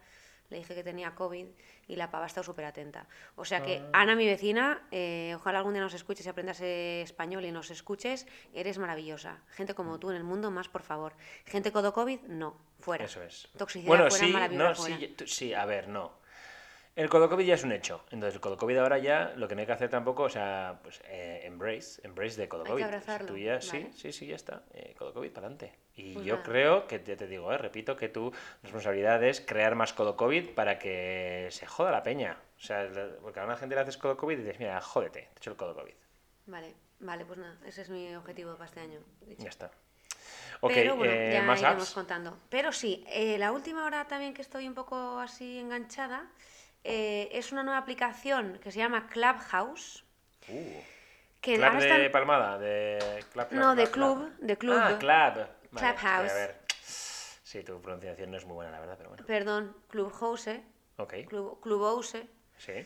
[0.49, 1.47] le dije que tenía COVID
[1.87, 3.07] y la pava ha estado súper atenta.
[3.35, 4.01] O sea que Ah.
[4.01, 8.27] Ana, mi vecina, eh, ojalá algún día nos escuches y aprendas español y nos escuches,
[8.53, 9.41] eres maravillosa.
[9.49, 11.13] Gente como tú en el mundo, más por favor.
[11.45, 13.05] Gente codo COVID, no, fuera.
[13.05, 13.49] Eso es.
[13.57, 14.97] Toxicidad bueno, fuera, sí, no, fuera.
[14.97, 16.26] sí, sí, a ver, no.
[16.97, 18.03] El codo COVID ya es un hecho.
[18.09, 20.79] Entonces, el codo COVID ahora ya, lo que no hay que hacer tampoco, o sea,
[20.81, 22.83] pues eh, embrace, embrace de codo Hay que COVID.
[22.85, 23.93] abrazarlo, Tú ya- sí, vale.
[23.93, 24.63] sí, sí, ya está.
[24.73, 25.75] eh, codo COVID para adelante.
[25.95, 26.45] Y Pues yo nada.
[26.45, 28.33] creo que, ya te digo, eh, repito, que tu
[28.63, 32.39] responsabilidad es crear más codo COVID para que se joda la peña.
[32.57, 32.89] O sea,
[33.21, 35.51] porque a una gente le haces codo COVID y dices, mira, jódete, te he hecho
[35.51, 35.93] el codo COVID.
[36.47, 38.99] Vale, vale, pues nada, ese es mi objetivo para este año.
[39.21, 39.43] dicho.
[39.43, 39.69] Ya está.
[40.61, 41.93] Ok, Pero bueno, eh, ya más iremos apps.
[41.93, 42.39] contando.
[42.49, 46.25] Pero sí, eh, la última hora también que estoy un poco así enganchada
[46.83, 50.03] eh, es una nueva aplicación que se llama Clubhouse.
[50.47, 50.81] Uh,
[51.41, 52.99] Que club ahora de palmada, de
[53.31, 54.77] club, club, No, de club, club, de club.
[54.79, 55.47] Ah, club.
[55.71, 56.31] Vale, Clubhouse.
[56.31, 56.55] A ver.
[57.43, 59.25] Sí, tu pronunciación no es muy buena, la verdad, pero bueno.
[59.25, 60.49] Perdón, Clubhouse,
[60.97, 62.17] Ok, Club, Clubhouse.
[62.57, 62.85] sí.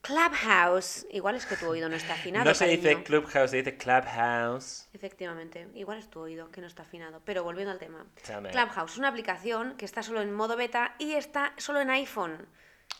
[0.00, 1.06] Clubhouse.
[1.10, 2.44] Igual es que tu oído no está afinado.
[2.44, 4.88] No se dice clubhouse, se dice clubhouse.
[4.92, 7.20] Efectivamente, igual es tu oído que no está afinado.
[7.24, 8.06] Pero volviendo al tema.
[8.50, 12.46] Clubhouse, una aplicación que está solo en modo beta y está solo en iPhone.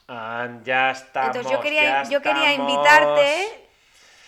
[0.09, 1.37] Ah, ya estamos.
[1.37, 2.73] Entonces yo quería, yo quería estamos.
[2.73, 3.69] invitarte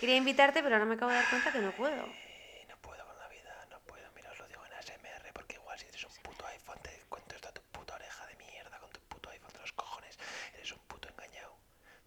[0.00, 2.04] Quería invitarte, pero ahora me acabo de dar cuenta que no puedo.
[2.06, 4.02] Eh, no puedo con la vida, no puedo.
[4.16, 7.34] Mira, os lo digo en ASMR, porque igual si eres un puto iPhone, te cuento
[7.34, 10.18] esto a tu puta oreja de mierda con tu puto iPhone de los cojones.
[10.54, 11.54] Eres un puto engañado.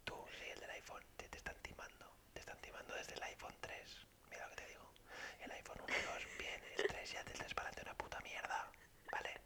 [0.02, 2.06] Tú, sí, el del iPhone, te, te están timando.
[2.32, 4.06] Te están timando desde el iPhone 3.
[4.30, 4.90] Mira lo que te digo.
[5.44, 8.66] El iPhone 1 y 2, bien, el 3 ya te desbalante una puta mierda.
[9.12, 9.40] ¿Vale?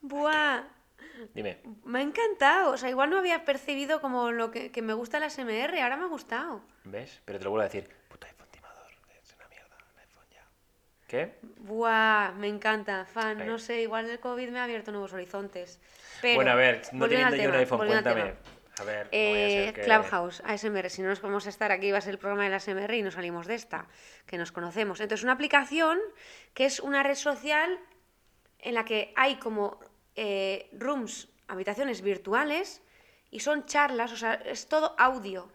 [0.00, 0.62] Buah,
[1.34, 1.58] Dime.
[1.84, 2.72] me ha encantado.
[2.72, 5.96] O sea, igual no había percibido como lo que, que me gusta la SMR, ahora
[5.96, 6.62] me ha gustado.
[6.84, 7.20] ¿Ves?
[7.24, 7.88] Pero te lo vuelvo a decir.
[8.08, 8.90] Puto iPhone timador.
[9.22, 10.44] Es una mierda el iPhone ya.
[11.06, 11.38] ¿Qué?
[11.58, 13.40] Buah, me encanta, fan.
[13.40, 13.46] Ahí.
[13.46, 15.80] No sé, igual el COVID me ha abierto nuevos horizontes.
[16.22, 18.34] Pero, bueno, a ver, no teniendo yo un iPhone, cuéntame.
[18.80, 21.90] A ver, no a Eh, ser que- Clubhouse, ASMR, si no nos podemos estar aquí
[21.90, 23.88] va a ser el programa de la ASMR y no salimos de esta,
[24.24, 25.00] que nos conocemos.
[25.00, 25.98] Entonces, una aplicación
[26.54, 27.76] que es una red social
[28.60, 29.80] en la que hay como
[30.20, 32.82] eh, rooms, habitaciones virtuales
[33.30, 35.48] y son charlas, o sea, es todo audio.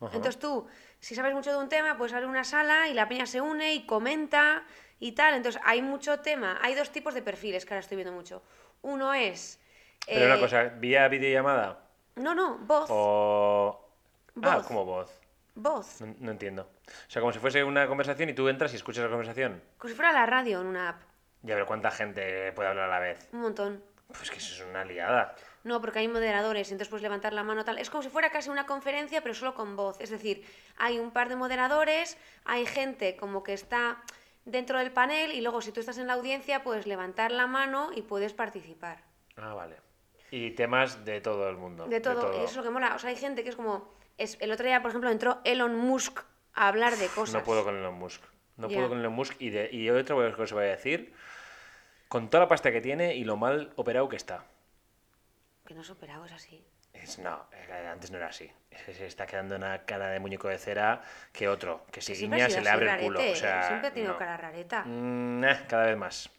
[0.00, 0.16] Ajá.
[0.16, 0.66] Entonces tú,
[1.00, 3.74] si sabes mucho de un tema, pues abrir una sala y la peña se une
[3.74, 4.64] y comenta
[5.00, 5.34] y tal.
[5.34, 6.58] Entonces hay mucho tema.
[6.62, 8.42] Hay dos tipos de perfiles que ahora estoy viendo mucho.
[8.80, 9.60] Uno es...
[10.06, 11.84] Pero una eh, cosa, ¿vía videollamada?
[12.14, 12.86] No, no, voz.
[12.88, 13.90] O.
[14.40, 14.66] Ah, Voz.
[14.66, 15.10] como voz.
[15.56, 16.00] Voz.
[16.00, 16.62] No, no entiendo.
[16.62, 19.62] O sea, como si fuese una conversación y tú entras y escuchas la conversación.
[19.76, 21.02] Como si fuera la radio en una app.
[21.42, 23.28] Ya, pero ¿cuánta gente puede hablar a la vez?
[23.32, 23.95] Un montón.
[24.08, 25.34] Pues que eso es una liada.
[25.64, 27.78] No, porque hay moderadores, entonces puedes levantar la mano tal.
[27.78, 30.00] Es como si fuera casi una conferencia, pero solo con voz.
[30.00, 30.44] Es decir,
[30.76, 34.00] hay un par de moderadores, hay gente como que está
[34.44, 37.90] dentro del panel y luego si tú estás en la audiencia puedes levantar la mano
[37.94, 39.02] y puedes participar.
[39.36, 39.76] Ah, vale.
[40.30, 41.86] Y temas de todo el mundo.
[41.86, 42.94] De todo, eso es lo que mola.
[42.94, 43.92] O sea, hay gente que es como...
[44.18, 46.20] Es, el otro día, por ejemplo, entró Elon Musk
[46.54, 47.34] a hablar de cosas.
[47.34, 48.22] No puedo con Elon Musk.
[48.56, 49.34] No puedo con Elon Musk.
[49.40, 51.12] Y, de, y otra cosa que os voy a decir.
[52.08, 54.44] Con toda la pasta que tiene y lo mal operado que está.
[55.66, 56.64] Que no es operado, es así.
[56.92, 57.44] Es, no,
[57.92, 58.50] antes no era así.
[58.84, 61.02] Se, se está quedando una cara de muñeco de cera
[61.32, 61.84] que otro.
[61.90, 63.20] Que si siempre guiña se le abre el culo.
[63.20, 64.18] O sea, Siempre ha tenido no.
[64.18, 64.84] cara rareta.
[64.86, 66.30] Mm, cada vez más.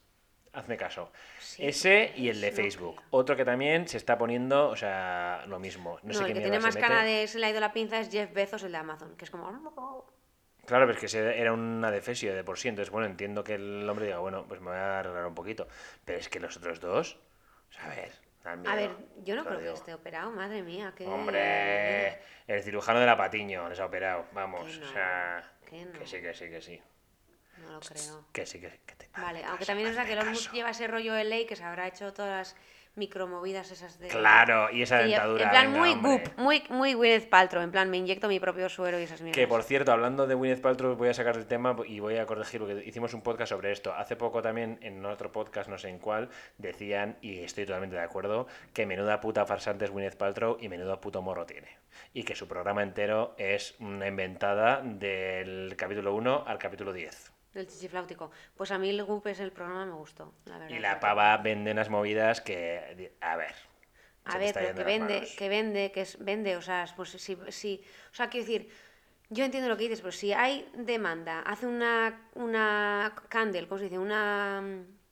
[0.54, 1.12] Hazme caso.
[1.40, 2.96] Sí, Ese y el de no Facebook.
[2.96, 3.08] creo.
[3.12, 6.00] Otro que también se está poniendo, o sea, lo mismo.
[6.02, 7.74] No, No, sé el qué que tiene más cara de se le ha ido la
[7.74, 10.08] pinza es Jeff Bezos, el de Amazon, que es como...
[10.68, 12.68] Claro, pero es que era una defesio de por sí.
[12.68, 15.68] Entonces, bueno, entiendo que el hombre diga, bueno, pues me voy a arreglar un poquito.
[16.06, 17.18] Pero es que los otros dos,
[17.70, 18.12] o sea, a ver,
[18.44, 18.92] dan miedo, A ver,
[19.24, 19.74] yo no te lo creo que digo.
[19.76, 21.08] esté operado, madre mía, que...
[21.08, 24.70] Hombre, el cirujano de la Patiño les ha operado, vamos.
[24.70, 26.06] Que no, o sea, que no.
[26.06, 26.82] sí, que sí, que sí.
[27.64, 28.26] No lo creo.
[28.34, 30.86] Que sí, que, que te- Vale, aunque también es verdad que Elon Musk lleva ese
[30.88, 32.56] rollo de ley que se habrá hecho todas las
[32.98, 34.08] micromovidas esas de...
[34.08, 35.44] Claro, y esa dentadura.
[35.46, 36.12] En plan venga, muy hombre.
[36.12, 39.38] goop, muy, muy Gwyneth Paltrow, en plan me inyecto mi propio suero y esas mierdas.
[39.38, 42.26] Que por cierto, hablando de Gwyneth Paltrow, voy a sacar el tema y voy a
[42.26, 43.94] corregir porque hicimos un podcast sobre esto.
[43.94, 48.02] Hace poco también, en otro podcast, no sé en cuál, decían, y estoy totalmente de
[48.02, 51.78] acuerdo, que menuda puta farsante es Gwyneth Paltrow y menudo puto morro tiene.
[52.14, 57.37] Y que su programa entero es una inventada del capítulo 1 al capítulo 10.
[57.58, 58.30] Del chichifláutico.
[58.56, 60.76] Pues a mí el goop es el programa me gustó, la verdad.
[60.76, 63.56] Y la pava vende unas movidas que, a ver.
[64.26, 67.84] A ver, pero que vende, que vende, que es, vende, o sea, pues sí, sí,
[68.12, 68.70] o sea, quiero decir,
[69.30, 73.86] yo entiendo lo que dices, pero si hay demanda, hace una, una candle, ¿cómo se
[73.86, 73.98] dice?
[73.98, 74.62] Una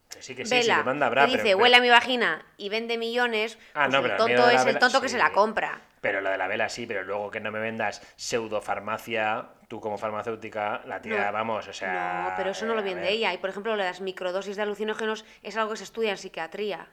[0.09, 2.45] Que sí, que sí, vela sí, demanda habrá, que dice, pero- huele a mi vagina
[2.57, 5.31] y vende millones, Ah, pues no, el el tonto es el tonto que se la
[5.31, 5.81] compra.
[6.01, 9.97] Pero lo de la vela sí, pero luego que no me vendas pseudofarmacia, tú como
[9.97, 11.31] farmacéutica, la tía, No.
[11.33, 12.27] vamos, o sea...
[12.29, 13.11] no, pero eso no lo eh, vende ver.
[13.11, 13.33] ella.
[13.33, 16.87] Y por ejemplo, las microdosis de alucinógenos es algo que se estudia en psiquiatría.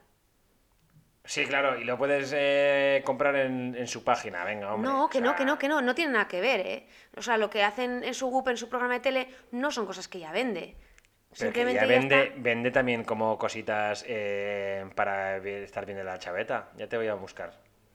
[1.25, 4.91] Sí, claro, y lo puedes eh, comprar en, en su página, venga, hombre.
[4.91, 6.87] No, o que no, que no, que no, no tiene nada que ver, ¿eh?
[7.17, 9.87] O sea, lo que hacen en su GUP, en su programa de tele, no son
[9.87, 10.75] cosas que ella vende.
[11.39, 16.05] Pero que Simplemente ya vende, está- vende también como cositas eh, para estar bien de
[16.05, 16.71] la chaveta.
[16.77, 17.53] Ya te voy a buscar.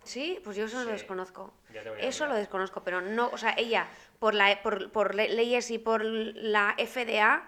[0.08, 0.92] Sí, pues yo eso lo Sí.
[0.92, 1.54] desconozco.
[1.70, 3.88] Voy a Eso lo desconozco, pero no, o sea, ella,
[4.20, 7.46] por, la, por, por le- leyes y por la FDA,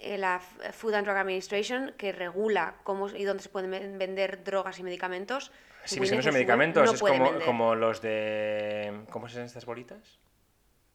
[0.00, 4.42] eh, la Food and Drug Administration, que regula cómo y dónde se pueden ven- vender
[4.42, 5.52] drogas y medicamentos.
[5.84, 9.02] Sí, si no son medicamentos, no es como, como los de...
[9.10, 10.18] ¿Cómo se llaman estas bolitas?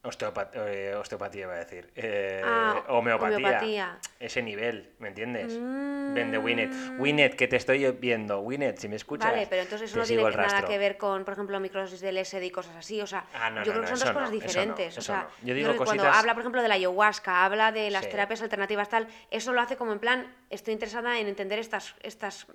[0.05, 1.89] Eh, osteopatía, iba a decir.
[1.95, 3.37] Eh, Ah, homeopatía.
[3.37, 3.97] homeopatía.
[4.19, 5.57] Ese nivel, ¿me entiendes?
[5.57, 6.13] Mm.
[6.13, 6.71] Vende Winnet.
[6.99, 8.41] Winnet, que te estoy viendo.
[8.41, 9.31] Winnet, si me escuchas.
[9.31, 12.45] Vale, pero entonces eso no tiene nada que ver con, por ejemplo, microdosis del SD
[12.47, 12.99] y cosas así.
[12.99, 14.97] O sea, Ah, no, yo no, creo no, que son dos cosas diferentes.
[14.97, 15.29] o sea.
[15.41, 18.11] Yo digo cuando habla, por ejemplo, de la ayahuasca, habla de las Sí.
[18.11, 22.45] terapias alternativas tal, eso lo hace como en plan, estoy interesada en entender estas, estas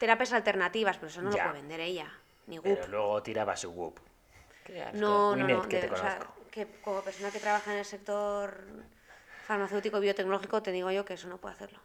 [0.00, 1.44] terapias alternativas, pero eso no Ya.
[1.44, 2.12] lo puede vender ella,
[2.48, 2.58] ni.
[2.58, 4.00] Pero luego tiraba su whoop.
[4.94, 5.62] No, no, no.
[5.68, 6.34] que de- te o sea, conozco.
[6.54, 8.64] Que como persona que trabaja en el sector
[9.44, 11.80] farmacéutico biotecnológico, te digo yo que eso no puede hacerlo.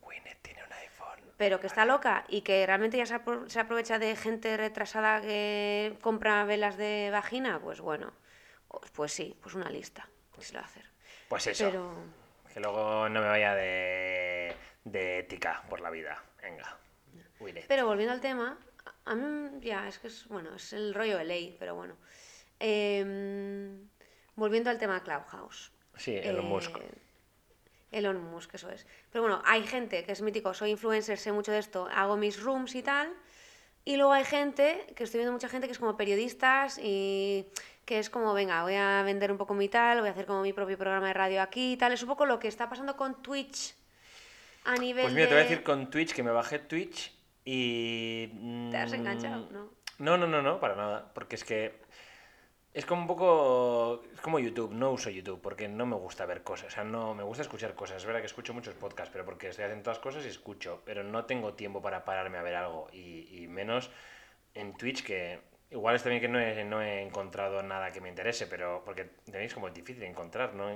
[0.00, 1.20] Winnet tiene un iPhone.
[1.36, 5.20] pero que está loca y que realmente ya se, apro- se aprovecha de gente retrasada
[5.20, 8.14] que compra velas de vagina, pues bueno,
[8.94, 10.08] pues sí, pues una lista.
[10.38, 10.84] se lo va a hacer.
[11.28, 11.66] Pues eso.
[11.66, 11.94] Pero
[12.54, 16.22] Que luego no me vaya de, de ética por la vida.
[16.42, 16.78] Venga.
[17.38, 17.66] Huiré.
[17.68, 18.56] Pero volviendo al tema,
[19.04, 21.96] a mí ya es que es, bueno, es el rollo de ley, pero bueno.
[22.58, 23.86] Em,
[24.36, 25.72] volviendo al tema Clubhouse.
[25.96, 26.76] Sí, Elon Eh, Musk.
[27.92, 28.86] Elon Musk, eso es.
[29.10, 32.40] Pero bueno, hay gente que es mítico, soy influencer, sé mucho de esto, hago mis
[32.42, 33.12] rooms y tal.
[33.84, 37.46] Y luego hay gente, que estoy viendo mucha gente que es como periodistas y
[37.84, 40.42] que es como, venga, voy a vender un poco mi tal, voy a hacer como
[40.42, 41.92] mi propio programa de radio aquí y tal.
[41.92, 43.74] Es un poco lo que está pasando con Twitch
[44.64, 47.14] a nivel Pues mira, te voy a de- decir con Twitch que me bajé Twitch
[47.44, 48.26] y...
[48.72, 49.48] ¿Te has mm, enganchado?
[49.52, 49.70] ¿No?
[49.98, 51.12] No, no, no, no, para nada.
[51.14, 51.80] Porque es que
[52.76, 54.02] es como un poco...
[54.12, 56.68] Es como YouTube, no uso YouTube porque no me gusta ver cosas.
[56.68, 57.96] O sea, no me gusta escuchar cosas.
[57.96, 60.82] Es verdad que escucho muchos podcasts, pero porque estoy haciendo todas cosas y escucho.
[60.84, 62.88] Pero no tengo tiempo para pararme a ver algo.
[62.92, 63.90] Y, y menos
[64.52, 65.40] en Twitch que...
[65.70, 69.04] Igual es también que no he, no he encontrado nada que me interese, pero porque
[69.24, 70.70] tenéis como difícil encontrar, ¿no?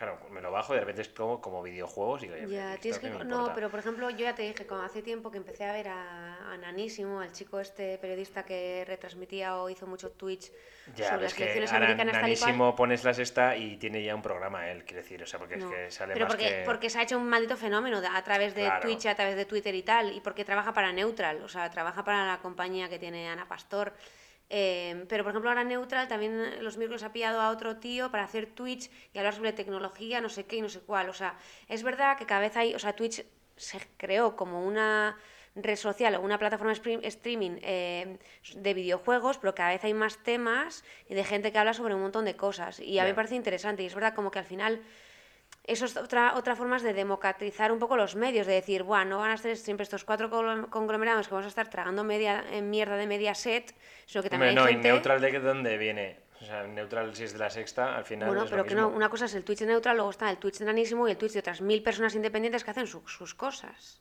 [0.00, 2.80] Claro, me lo bajo y de repente es como, como videojuegos y digo, Ya, "Esto
[2.80, 3.10] tienes que...
[3.10, 3.54] me No, importa".
[3.54, 6.52] pero por ejemplo, yo ya te dije, como hace tiempo que empecé a ver a,
[6.52, 10.50] a Nanísimo, al chico este periodista que retransmitía o hizo mucho Twitch
[10.96, 14.70] Ya, sobre las que elecciones americanas nanísimo pones la sexta y tiene ya un programa
[14.70, 16.62] él, quiere decir, o sea, porque No, es que sale pero más porque, que...
[16.64, 18.80] porque se ha hecho un maldito fenómeno a través de Claro.
[18.80, 22.02] Twitch, a través de Twitter y tal, y porque trabaja para Neutral, o sea, trabaja
[22.04, 23.92] para la compañía que tiene Ana Pastor.
[24.52, 28.24] Eh, pero por ejemplo ahora Neutral también los miércoles ha pillado a otro tío para
[28.24, 31.08] hacer Twitch y hablar sobre tecnología, no sé qué y no sé cuál.
[31.08, 31.36] O sea,
[31.68, 33.24] es verdad que cada vez hay, o sea, Twitch
[33.56, 35.16] se creó como una
[35.54, 38.18] red social o una plataforma stream- streaming eh,
[38.54, 42.02] de videojuegos, pero cada vez hay más temas y de gente que habla sobre un
[42.02, 42.80] montón de cosas.
[42.80, 44.82] Y a mí me parece interesante y es verdad como que al final
[45.64, 49.18] eso es otra, otra forma de democratizar un poco los medios, de decir, bueno, no
[49.18, 50.30] van a ser siempre estos cuatro
[50.70, 53.74] conglomerados que vamos a estar tragando media, eh, mierda de media set,
[54.06, 54.88] sino que Hombre, también no, hay ¿y gente...
[54.88, 56.20] neutral de dónde viene?
[56.40, 58.74] O sea, neutral si es de la sexta, al final Bueno, es pero lo que
[58.74, 58.90] mismo.
[58.90, 61.18] no, una cosa es el Twitch neutral, luego está el Twitch de nanísimo y el
[61.18, 64.00] Twitch de otras mil personas independientes que hacen su- sus cosas.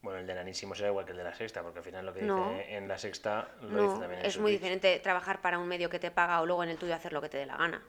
[0.00, 2.14] Bueno, el de nanísimo será igual que el de la sexta, porque al final lo
[2.14, 2.50] que No.
[2.50, 4.60] dice en la sexta lo dice No, también en es muy Twitch.
[4.60, 7.20] diferente trabajar para un medio que te paga o luego en el tuyo hacer lo
[7.20, 7.82] que te dé la gana.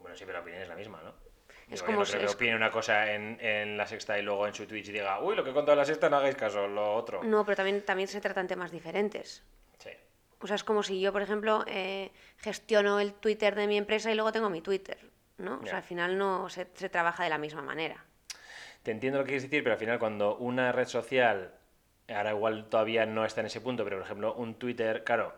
[0.00, 1.14] Bueno, sí, pero la opinión es la misma, ¿no?
[1.70, 4.66] Es como si- es- opine una cosa en, en la sexta y luego en su
[4.66, 7.22] Twitch diga, uy, lo que he contado en la sexta no hagáis caso, lo otro.
[7.22, 9.42] No, pero también, también se tratan temas diferentes.
[9.78, 9.90] Sí.
[10.40, 14.10] O sea, es como si yo, por ejemplo, eh, gestiono el Twitter de mi empresa
[14.10, 14.98] y luego tengo mi Twitter,
[15.38, 15.60] ¿no?
[15.62, 18.04] O sea, al final no se, se trabaja de la misma manera.
[18.82, 21.52] Te entiendo lo que quieres decir, pero al final cuando una red social,
[22.08, 25.34] ahora igual todavía no está en ese punto, pero por ejemplo un Twitter, claro,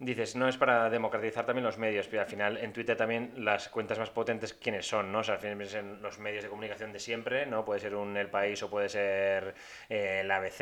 [0.00, 3.68] dices, no es para democratizar también los medios, pero al final en Twitter también las
[3.68, 5.10] cuentas más potentes, ¿quiénes son?
[5.10, 5.18] ¿no?
[5.20, 7.64] O sea, al final son los medios de comunicación de siempre, ¿no?
[7.64, 9.54] Puede ser un El País o puede ser
[9.88, 10.60] eh, el ABC,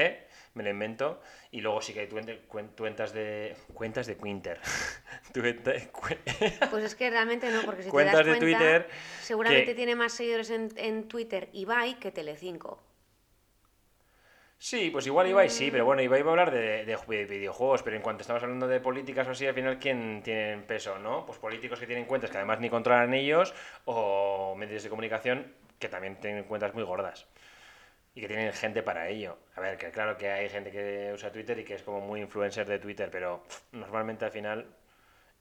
[0.55, 1.20] me lo invento,
[1.51, 2.09] y luego sí que hay
[2.49, 3.55] cuentas de...
[3.74, 4.16] cuentas de
[5.93, 6.18] cuen-
[6.70, 8.89] Pues es que realmente no, porque si Cuentas te das de cuenta, Twitter
[9.20, 12.82] seguramente que- tiene más seguidores en, en Twitter Ibai que Telecinco.
[14.59, 15.86] Sí, pues igual Ibai sí, pero Mm.
[15.86, 18.66] bueno, Ibai va a hablar de, de ju- de videojuegos, pero en cuanto estamos hablando
[18.66, 21.26] de políticas o así, al final, ¿quién tiene peso, no?
[21.26, 23.54] Pues políticos que tienen cuentas que además ni controlan ellos,
[23.84, 27.26] o medios de comunicación que también tienen cuentas muy gordas
[28.14, 29.38] y que tienen gente para ello.
[29.57, 32.20] A ver, que claro que hay gente que usa Twitter y que es como muy
[32.22, 34.66] influencer de Twitter, pero pff, normalmente al final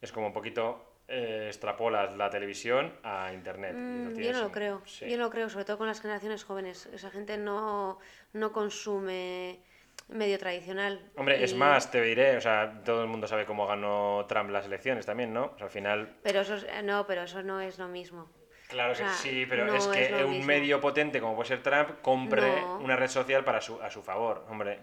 [0.01, 3.73] es como un poquito eh, extrapolas la televisión a internet.
[3.75, 4.81] Mm, yo no lo creo.
[4.85, 5.07] sí.
[5.09, 6.87] Yo no lo creo, sobre todo con las generaciones jóvenes.
[6.87, 7.99] Esa gente no,
[8.33, 9.59] no consume
[10.07, 10.99] medio tradicional.
[11.15, 14.49] Hombre, es Y- más, te diré, o sea, todo el mundo sabe cómo ganó Trump
[14.51, 15.45] las elecciones también, ¿no?
[15.45, 18.29] O sea, al final, Pero eso, es- eh, no, pero eso no es lo mismo.
[18.67, 20.45] claro O que sea, sí, pero no es que es un mismo.
[20.47, 22.77] medio potente como puede ser Trump compre No.
[22.79, 24.79] una red social para su, a su favor, hombre.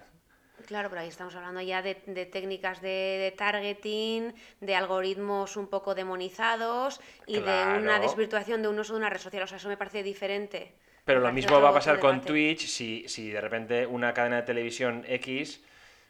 [0.67, 2.89] Claro, pero ahí estamos hablando ya de, de técnicas de,
[3.25, 8.99] de targeting, de algoritmos un poco demonizados y de una desvirtuación de un uso de
[9.01, 9.43] una red social.
[9.45, 10.61] O sea, eso me parece diferente.
[11.05, 12.27] Pero Me lo mismo va a pasar con debate.
[12.27, 15.63] Twitch si, si de repente una cadena de televisión X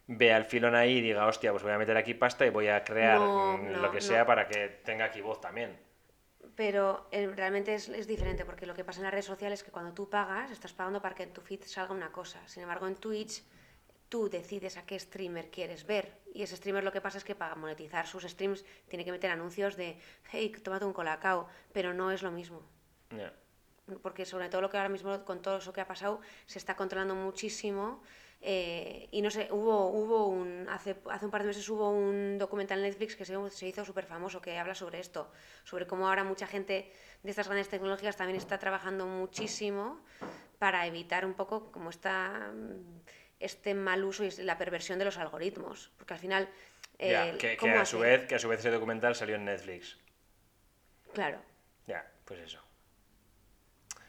[0.07, 2.69] ve al filón ahí y diga, hostia, pues voy a meter aquí pasta y voy
[2.69, 4.01] a crear No, mm, no, lo que no.
[4.01, 5.79] sea para que tenga aquí voz también.
[6.55, 9.65] Pero eh, realmente es, es diferente porque lo que pasa en las redes sociales es
[9.65, 12.47] que cuando tú pagas, estás pagando para que en tu feed salga una cosa.
[12.47, 13.43] Sin embargo, en Twitch
[14.13, 16.21] tú decides a qué streamer quieres ver.
[16.35, 19.31] Y ese streamer lo que pasa es que para monetizar sus streams tiene que meter
[19.31, 19.99] anuncios de,
[20.31, 22.61] hey, tómate un colacao, pero no es lo mismo.
[24.03, 26.77] Porque sobre todo lo que ahora mismo con todo eso que ha pasado se está
[26.77, 28.03] controlando muchísimo
[28.43, 32.39] eh, y no sé hubo hubo un hace, hace un par de meses hubo un
[32.39, 35.31] documental en Netflix que se, se hizo súper famoso que habla sobre esto
[35.63, 36.91] sobre cómo ahora mucha gente
[37.23, 40.01] de estas grandes tecnologías también está trabajando muchísimo
[40.59, 42.53] para evitar un poco como esta
[43.43, 46.49] este mal uso y la perversión de los algoritmos porque al final
[46.99, 49.45] eh, que, que ¿cómo a su vez, que a su vez ese documental salió en
[49.45, 49.99] Netflix.
[51.13, 51.43] claro
[51.87, 52.07] Ya.
[52.25, 52.63] Pues eso.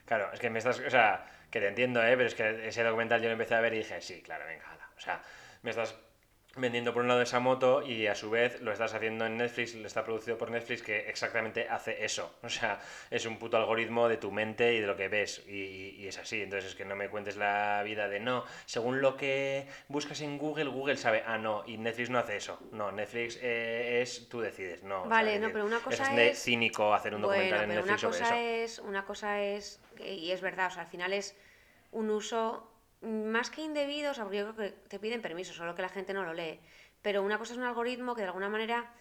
[0.06, 0.80] Claro, es que me estás.
[0.80, 2.16] O sea, que te entiendo, ¿eh?
[2.16, 4.66] Pero es que ese documental yo lo empecé a ver y dije, sí, claro, venga,
[4.70, 4.90] hala.
[4.96, 5.22] O sea,
[5.62, 5.96] me estás
[6.56, 9.74] vendiendo por un lado esa moto y a su vez lo estás haciendo en Netflix,
[9.74, 12.32] lo está producido por Netflix que exactamente hace eso.
[12.44, 12.80] O sea,
[13.10, 16.18] es un puto algoritmo de tu mente y de lo que ves y, y es
[16.20, 16.42] así.
[16.44, 20.38] Entonces es que no me cuentes la vida de no, según lo que buscas en
[20.38, 22.60] Google, Google sabe, ah, no, y Netflix no hace eso.
[22.72, 25.00] No, Netflix eh, es, tú decides, no.
[25.00, 27.64] o sea, Vale, no, pero una cosa es de es- cínico hacer un Bueno, documental
[27.64, 28.74] en pero una Netflix sobre cosa eso.
[28.74, 31.36] es, una cosa es, y es verdad, o sea, al final es
[31.92, 32.70] un uso
[33.04, 35.90] más que indebido, o sea, porque yo creo que te piden permiso, solo que la
[35.90, 36.60] gente no lo lee.
[37.02, 38.92] Pero una cosa es un algoritmo que de alguna manera,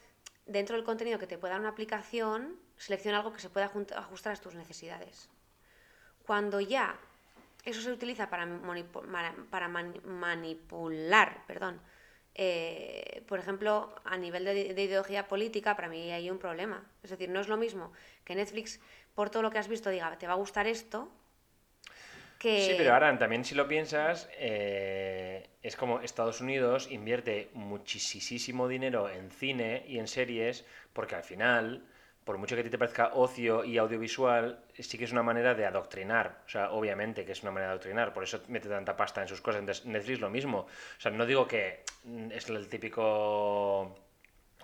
[0.47, 4.33] dentro del contenido que te pueda dar una aplicación, selecciona algo que se pueda ajustar
[4.35, 5.29] a tus necesidades.
[6.27, 6.99] Cuando ya
[7.65, 9.35] eso se utiliza para, manipular,
[11.47, 11.81] perdón,
[12.35, 16.85] eh, por ejemplo, a nivel de, de ideología política, para mí hay un problema.
[17.05, 17.93] Es decir, no es lo mismo
[18.25, 18.81] que Netflix,
[19.15, 21.09] por todo lo que has visto, diga, te va a gustar esto,
[22.43, 22.61] que...
[22.61, 29.09] Sí, pero ahora también si lo piensas, eh, es como Estados Unidos invierte muchísimo dinero
[29.09, 31.85] en cine y en series, porque al final,
[32.25, 35.55] por mucho que a ti te parezca ocio y audiovisual, sí que es una manera
[35.55, 36.43] de adoctrinar.
[36.45, 39.29] O sea, obviamente que es una manera de adoctrinar, por eso mete tanta pasta en
[39.29, 39.61] sus cosas.
[39.61, 40.59] Entonces, Netflix lo mismo.
[40.59, 41.85] O sea, no digo que
[42.31, 44.02] es el típico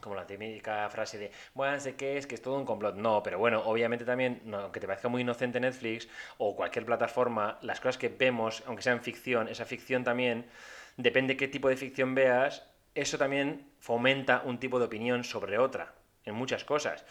[0.00, 2.96] como la típica frase de, bueno, sé qué es, que es todo un complot.
[2.96, 7.80] No, pero bueno, obviamente también, aunque te parezca muy inocente Netflix o cualquier plataforma, las
[7.80, 10.46] cosas que vemos, aunque sean ficción, esa ficción también,
[10.96, 15.92] depende qué tipo de ficción veas, eso también fomenta un tipo de opinión sobre otra,
[16.24, 17.04] en muchas cosas.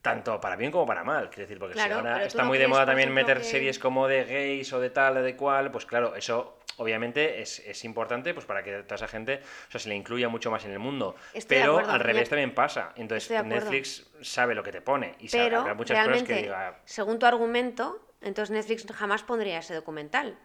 [0.00, 2.58] Tanto para bien como para mal, quiero decir, porque Claro, si ahora está no muy
[2.58, 5.70] de moda también meter que- series como de gays o de tal o de cual,
[5.70, 9.80] pues claro, eso obviamente es, es importante pues para que toda esa gente o sea,
[9.80, 11.16] se le incluya mucho más en el mundo.
[11.32, 12.92] Estoy pero acuerdo, al revés también pasa.
[12.96, 13.44] Entonces.
[13.44, 16.80] Netflix sabe lo que te pone y sabe, Pero habrá muchas realmente, cosas que diga,
[16.84, 20.38] según tu argumento, entonces Netflix jamás pondría ese documental,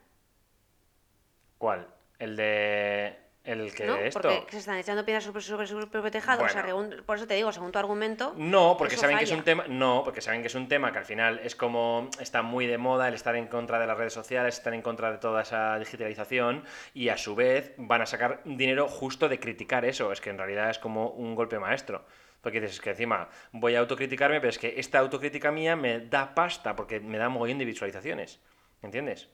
[1.58, 1.88] ¿cuál?
[2.20, 3.18] El de
[3.50, 3.98] el que ¿no?
[3.98, 4.22] esto.
[4.22, 6.44] Porque se están echando piedras sobre, sobre su propio tejado.
[6.44, 6.88] O sea, Bueno.
[6.90, 8.34] según- por eso te digo, según tu argumento.
[8.38, 9.40] No, porque saben que es falla.
[9.40, 9.66] un tema.
[9.68, 12.78] No, porque saben que es un tema que al final es como está muy de
[12.78, 15.78] moda el estar en contra de las redes sociales, estar en contra de toda esa
[15.80, 20.12] digitalización y a su vez van a sacar dinero justo de criticar eso.
[20.12, 22.06] Es que en realidad es como un golpe maestro.
[22.42, 26.00] Porque dices es que encima voy a autocriticarme, pero es que esta autocrítica mía me
[26.00, 28.40] da pasta porque me da mogollón de visualizaciones.
[28.82, 29.28] ¿Entiendes?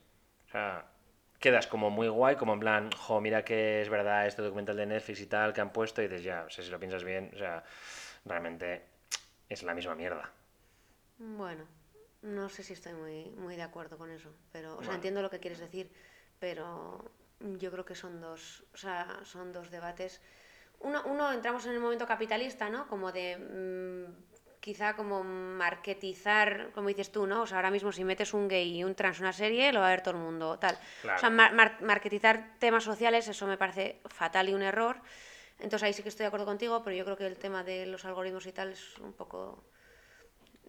[0.47, 0.85] O sea,
[1.45, 4.87] quedas como muy guay, como en plan, jo, mira que es verdad este documental de
[4.87, 7.29] Netflix y tal que han puesto y dices, ya, o sea, si lo piensas bien,
[7.35, 7.63] o sea,
[8.25, 8.81] realmente
[9.47, 10.31] es la misma mierda.
[11.19, 11.67] Bueno,
[12.23, 15.29] no sé si estoy muy, muy de acuerdo con eso, pero, o sea, entiendo lo
[15.29, 15.91] que quieres decir,
[16.39, 20.21] pero yo creo que son dos, o sea, son dos debates.
[20.79, 22.87] Uno, uno entramos en el momento capitalista, ¿no?
[22.87, 24.34] Como de mm,
[24.65, 27.43] quizá como marketizar, como dices tú, ¿no?
[27.43, 29.87] O sea, ahora mismo si metes un gay y un trans una serie, lo va
[29.89, 30.75] a ver todo el mundo, tal.
[31.03, 31.17] Claro.
[31.17, 34.97] O sea, mar- mar- marketizar temas sociales, eso me parece fatal y un error.
[35.59, 37.85] Entonces ahí sí que estoy de acuerdo contigo, pero yo creo que el tema de
[37.85, 39.63] los algoritmos y tal es un poco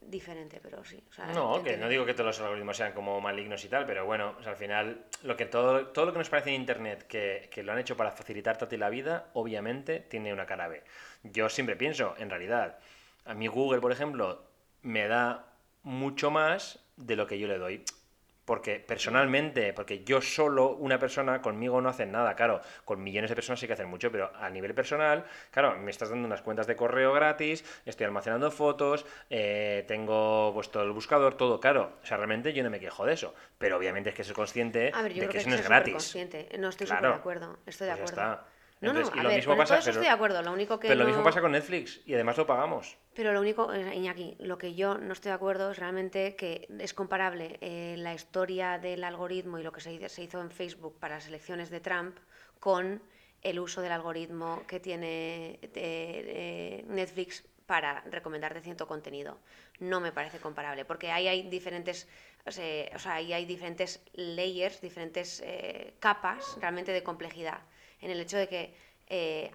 [0.03, 1.03] diferente, pero sí.
[1.11, 3.87] o sea, No, que no digo que todos los algoritmos sean como malignos y tal,
[3.87, 6.57] pero bueno, o sea, al final, lo que todo, todo lo que nos parece en
[6.61, 10.45] Internet que, que lo han hecho para facilitarte a ti la vida, obviamente tiene una
[10.45, 10.85] cara B.
[11.25, 12.79] Yo siempre pienso, en realidad,
[13.27, 14.43] a mí Google, por ejemplo,
[14.83, 15.47] me da
[15.83, 17.85] mucho más de lo que yo le doy.
[18.45, 22.37] Porque personalmente, porque yo solo, una persona, conmigo no hacen nada.
[22.37, 25.91] Claro, con millones de personas sí que hacen mucho, pero a nivel personal, claro, me
[25.91, 31.35] estás dando unas cuentas de correo gratis, estoy almacenando fotos, eh, tengo puesto el buscador,
[31.37, 31.95] todo claro.
[32.01, 33.35] O sea, realmente yo no me quejo de eso.
[33.59, 35.57] Pero obviamente es que soy consciente A ver, yo de creo que que eso no
[35.57, 36.03] es gratis.
[36.05, 36.59] superconsciente.
[36.61, 37.01] No estoy Claro.
[37.01, 37.59] súper de acuerdo.
[37.67, 38.45] Estoy de Pues ya acuerdo.
[38.83, 40.43] No, no, y a lo ver, mismo con pasa, todo eso pero- estoy de acuerdo.
[40.43, 42.97] Lo único que Pero lo mismo pasa con Netflix y además lo pagamos.
[43.17, 46.93] Pero lo único, Iñaki, lo que yo no estoy de acuerdo es realmente que es
[46.93, 51.27] comparable eh, la historia del algoritmo y lo que se, hizo- en Facebook para las
[51.27, 52.19] elecciones de Trump
[52.61, 53.01] con
[53.41, 59.39] el uso del algoritmo que tiene eh, eh, Netflix para recomendarte cierto contenido.
[59.81, 62.07] No me parece comparable, porque ahí hay diferentes,
[62.45, 65.43] o sea, hay diferentes layers, diferentes
[66.01, 67.61] capas realmente de complejidad.
[68.03, 68.75] En el hecho de que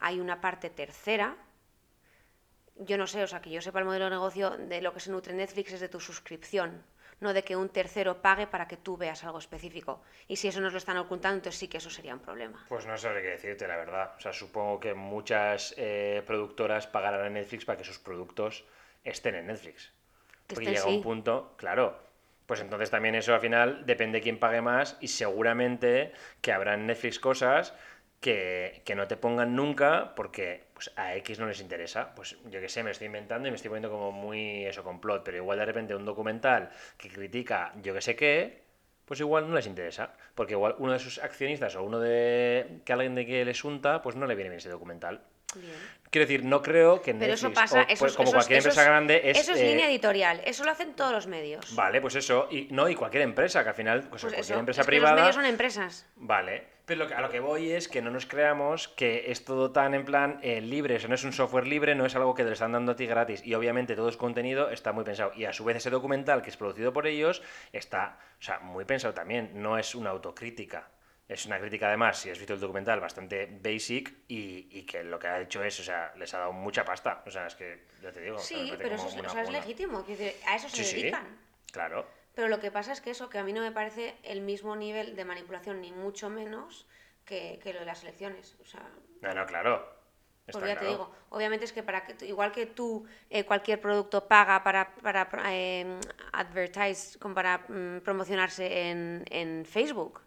[0.02, 1.38] hay una parte tercera,
[2.76, 5.00] yo no sé, o sea, que yo sepa el modelo de negocio de lo que
[5.00, 6.84] se nutre Netflix es de tu suscripción,
[7.20, 10.02] no de que un tercero pague para que tú veas algo específico.
[10.28, 12.66] Y si eso nos lo están ocultando, entonces sí que eso sería un problema.
[12.68, 14.14] Pues no sabré qué decirte, la verdad.
[14.18, 18.66] O sea, supongo que muchas eh, productoras pagarán a Netflix para que sus productos
[19.04, 19.92] estén en Netflix.
[20.48, 20.98] Que Porque llega sí.
[20.98, 22.00] un punto, claro.
[22.48, 26.12] Pues entonces también eso al final depende quién pague más y seguramente
[26.42, 27.74] que habrá en Netflix cosas
[28.20, 32.16] que, que no te pongan nunca porque pues a X no les interesa.
[32.16, 34.84] Pues yo qué sé, me lo estoy inventando y me estoy poniendo como muy eso,
[34.84, 38.64] complot, pero igual de repente un documental que critica yo que sé qué,
[39.06, 42.94] pues igual no les interesa, porque igual uno de sus accionistas o uno de que
[42.94, 45.22] alguien de que les unta, pues no le viene bien ese documental.
[45.54, 45.74] Bien.
[46.10, 48.58] Quiero decir, no creo que Pero eso Netflix, pasa, o, eso, pues, es- como cualquier
[48.60, 49.38] empresa grande, es...
[49.38, 51.76] Eso es eh, línea editorial, eso lo hacen todos los medios.
[51.76, 54.60] Vale, pues eso, y no, y cualquier empresa, que al final, pues, Pues cualquier eso,
[54.60, 55.12] empresa es que privada...
[55.16, 56.06] los medios son empresas.
[56.16, 56.64] Vale,
[56.98, 59.94] pero que- a lo que voy es que no nos creamos que es todo tan
[59.94, 62.50] en plan eh, libre, eso no es un software libre, no es algo que te
[62.50, 65.46] lo están dando a ti gratis y obviamente todo su contenido está muy pensado y
[65.46, 69.14] a su vez ese documental que es producido por ellos está, o sea, muy pensado
[69.14, 70.90] también, no es una autocrítica.
[71.30, 75.18] Es una crítica además, si has visto el documental, bastante basic y, y que lo
[75.18, 77.24] que ha hecho es, o sea, les ha dado mucha pasta.
[77.26, 78.38] O sea, es que, ya te digo.
[78.38, 80.84] Sí, pero eso es, una- o sea, es una- legítimo, decir, a eso se Sí,
[80.84, 81.26] sí, dedican.
[81.72, 82.06] claro.
[82.34, 84.76] Pero lo que pasa es que eso, que a mí no me parece el mismo
[84.76, 86.88] nivel de manipulación, ni mucho menos
[87.26, 88.56] que, que lo de las elecciones.
[88.62, 88.90] O sea,
[89.22, 90.02] No, no, claro.
[90.52, 94.28] Porque ya te digo, obviamente es que para que igual que tú eh, cualquier producto
[94.28, 96.00] paga para, para eh,
[96.34, 100.22] advertise, como para mm, promocionarse en, en Facebook.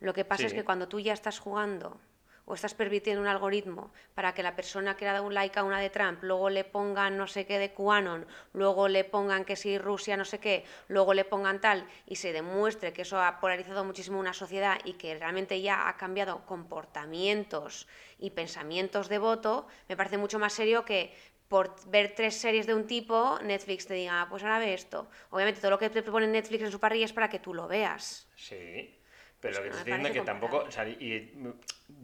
[0.00, 1.98] Lo que pasa es que cuando tú ya estás jugando
[2.46, 5.58] o estás permitiendo un algoritmo para que la persona que le ha dado un like
[5.58, 9.44] a una de Trump, luego le pongan no sé qué de QAnon, luego le pongan
[9.44, 13.20] que si Rusia no sé qué, luego le pongan tal y se demuestre que eso
[13.20, 17.88] ha polarizado muchísimo una sociedad y que realmente ya ha cambiado comportamientos
[18.18, 21.12] y pensamientos de voto, me parece mucho más serio que
[21.48, 25.08] por ver tres series de un tipo, Netflix te diga, "Ah, pues ahora ve esto.
[25.30, 27.68] Obviamente todo lo que te pone Netflix en su parrilla es para que tú lo
[27.68, 28.28] veas.
[28.34, 28.95] Sí,
[29.40, 31.32] pero lo que te estoy diciendo es que tampoco, o sea, y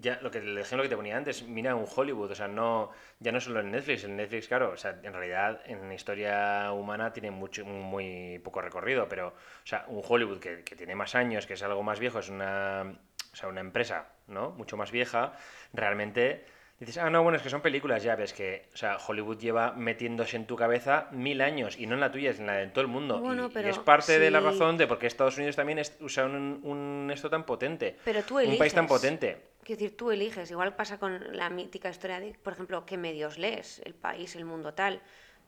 [0.01, 2.91] ya lo que el ejemplo que te ponía antes, mira un Hollywood, o sea, no
[3.21, 6.73] ya no solo en Netflix, en Netflix claro, o sea, en realidad en la historia
[6.73, 11.15] humana tiene mucho muy poco recorrido, pero o sea, un Hollywood que, que tiene más
[11.15, 12.95] años, que es algo más viejo, es una
[13.33, 14.51] o sea, una empresa, ¿no?
[14.51, 15.33] Mucho más vieja,
[15.73, 16.45] realmente
[16.85, 19.73] dices, ah, no, bueno, es que son películas, ya ves que, o sea, Hollywood lleva
[19.73, 22.67] metiéndose en tu cabeza mil años y no en la tuya, es en la de
[22.69, 23.19] todo el mundo.
[23.21, 26.25] Bueno, y, es parte de la razón de por qué Estados Unidos también es- usa
[26.25, 27.97] un, un esto tan potente.
[28.05, 29.01] Pero tú Un país tan eliges.
[29.01, 29.39] potente.
[29.63, 30.51] Quiero decir, tú eliges.
[30.51, 34.45] Igual pasa con la mítica historia de, por ejemplo, qué medios lees, el país, el
[34.45, 35.01] mundo tal.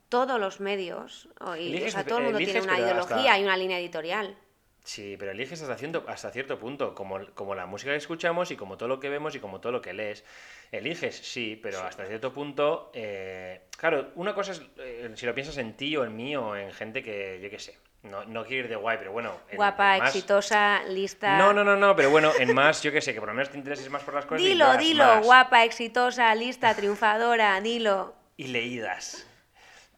[0.09, 3.17] Todos los medios, o, y, o Eliges, sea, todo el mundo tiene eliges, una ideología
[3.17, 4.37] hasta- y una línea editorial.
[4.85, 8.57] Sí, pero eliges hasta cierto, hasta cierto punto, como, como la música que escuchamos y
[8.57, 10.25] como todo lo que vemos y como todo lo que lees.
[10.71, 12.91] Eliges, sí, pero hasta cierto punto...
[12.93, 16.55] eh, claro, una cosa es eh, si lo piensas en ti o en mí o
[16.55, 19.33] en gente que, yo qué sé, no, no quiero ir de guay, pero bueno...
[19.51, 21.39] en- Guapa, en más- exitosa, lista.
[21.39, 23.49] No, no, no, no, pero bueno, en más, yo qué sé, que por lo menos
[23.51, 25.25] te intereses más por las cosas Dilo, leas dilo, más.
[25.25, 28.15] guapa, exitosa, lista, triunfadora, dilo.
[28.37, 29.27] y leídas.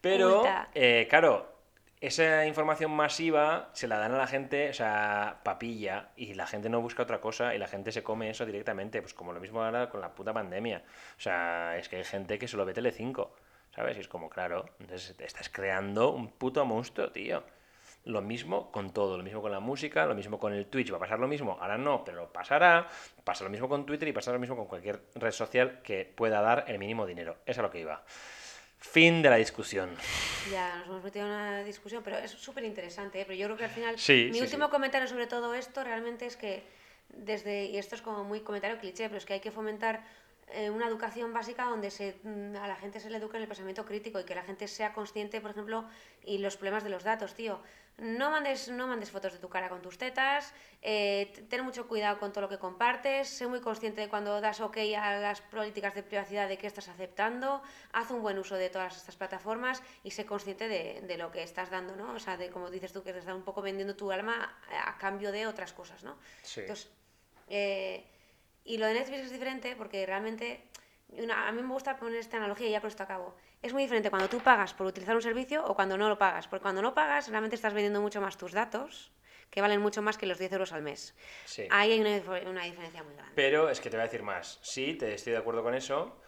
[0.00, 1.55] Pero, eh, claro,
[2.06, 6.68] esa información masiva se la dan a la gente, o sea, papilla, y la gente
[6.68, 9.62] no busca otra cosa y la gente se come eso directamente, pues como lo mismo
[9.62, 10.82] ahora con la puta pandemia.
[11.16, 13.34] O sea, es que hay gente que solo ve Telecinco,
[13.74, 13.96] ¿sabes?
[13.96, 17.42] Y es como, claro, entonces te estás creando un puto monstruo, tío.
[18.04, 20.92] Lo mismo con todo, lo mismo con la música, lo mismo con el Twitch.
[20.92, 22.86] Va a pasar lo mismo, ahora no, pero pasará.
[23.24, 26.40] Pasa lo mismo con Twitter y pasa lo mismo con cualquier red social que pueda
[26.40, 27.38] dar el mínimo dinero.
[27.46, 28.04] Es a lo que iba.
[28.78, 29.90] Fin de la discusión.
[30.50, 33.20] Ya nos hemos metido en una discusión, pero es súper interesante.
[33.20, 33.24] ¿eh?
[33.26, 34.70] Pero yo creo que al final, Sí, mi sí, último sí.
[34.70, 36.62] comentario sobre todo esto realmente es que
[37.08, 40.04] desde, y esto es como muy comentario cliché, pero es que hay que fomentar
[40.52, 43.48] eh, una educación básica donde se, mm, a la gente se le eduque en el
[43.48, 45.84] pensamiento crítico y que la gente sea consciente, por ejemplo,
[46.24, 47.60] y los problemas de los datos, tío.
[47.98, 52.18] No mandes, no mandes fotos de tu cara con tus tetas, eh, ten mucho cuidado
[52.20, 55.94] con todo lo que compartes, sé muy consciente de cuando das ok a las políticas
[55.94, 57.62] de privacidad de qué estás aceptando,
[57.94, 61.42] haz un buen uso de todas estas plataformas y sé consciente de, de lo que
[61.42, 62.12] estás dando, ¿no?
[62.12, 64.90] O sea, de como dices tú, que te estás un poco vendiendo tu alma a,
[64.90, 66.18] a cambio de otras cosas, ¿no?
[66.42, 66.60] Sí.
[66.60, 66.90] Entonces,
[67.48, 68.04] eh,
[68.66, 70.60] y lo de Netflix es diferente porque realmente,
[71.16, 73.34] una- a mí me gusta poner esta analogía y ya con esto acabo.
[73.62, 76.46] Es muy diferente cuando tú pagas por utilizar un servicio o cuando no lo pagas.
[76.46, 79.10] Porque cuando no pagas, realmente estás vendiendo mucho más tus datos,
[79.50, 81.14] que valen mucho más que los 10 euros al mes.
[81.44, 81.66] Sí.
[81.70, 83.32] Ahí hay una, dif- una diferencia muy grande.
[83.34, 84.58] Pero es que te voy a decir más.
[84.62, 86.20] Sí, te estoy de acuerdo con eso,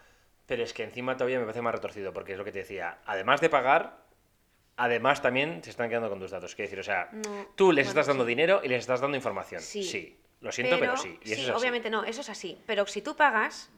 [0.47, 2.99] pero es que encima todavía me parece más retorcido, porque es lo que te decía.
[3.05, 4.05] Además de pagar,
[4.77, 6.55] además también se están quedando con tus datos.
[6.55, 8.29] Quiero decir, o sea, No, tú les bueno, estás dando sí.
[8.29, 9.61] dinero y les estás dando información.
[9.61, 10.19] Sí.
[10.41, 11.19] Lo siento, pero, sí.
[11.25, 11.61] Y eso sí, es así.
[11.61, 12.63] obviamente no, eso es así.
[12.65, 13.71] Pero si tú pagas,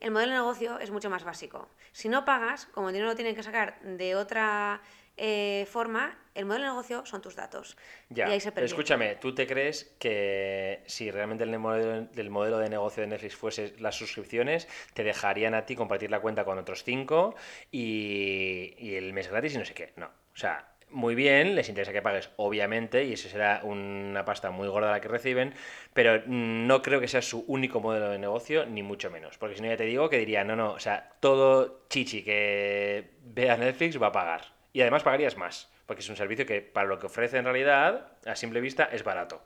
[0.00, 1.68] el modelo de negocio es mucho más básico.
[1.92, 4.80] Si no pagas, como el dinero lo tienen que sacar de otra
[5.16, 7.76] eh, forma, el modelo de negocio son tus datos.
[8.08, 12.58] Ya, y ahí se escúchame, ¿tú te crees que si realmente el modelo, el modelo
[12.58, 16.58] de negocio de Netflix fuese las suscripciones, te dejarían a ti compartir la cuenta con
[16.58, 17.34] otros cinco
[17.72, 19.92] y, y el mes gratis y no sé qué?
[19.96, 20.06] No.
[20.06, 24.68] O sea, muy bien, les interesa que pagues, obviamente, y eso será una pasta muy
[24.68, 25.54] gorda la que reciben,
[25.92, 29.38] pero no creo que sea su único modelo de negocio, ni mucho menos.
[29.38, 33.10] Porque si no, ya te digo que diría, no, no, o sea, todo chichi que
[33.22, 34.42] vea Netflix va a pagar.
[34.72, 38.12] Y además pagarías más, porque es un servicio que para lo que ofrece en realidad,
[38.26, 39.42] a simple vista, es barato.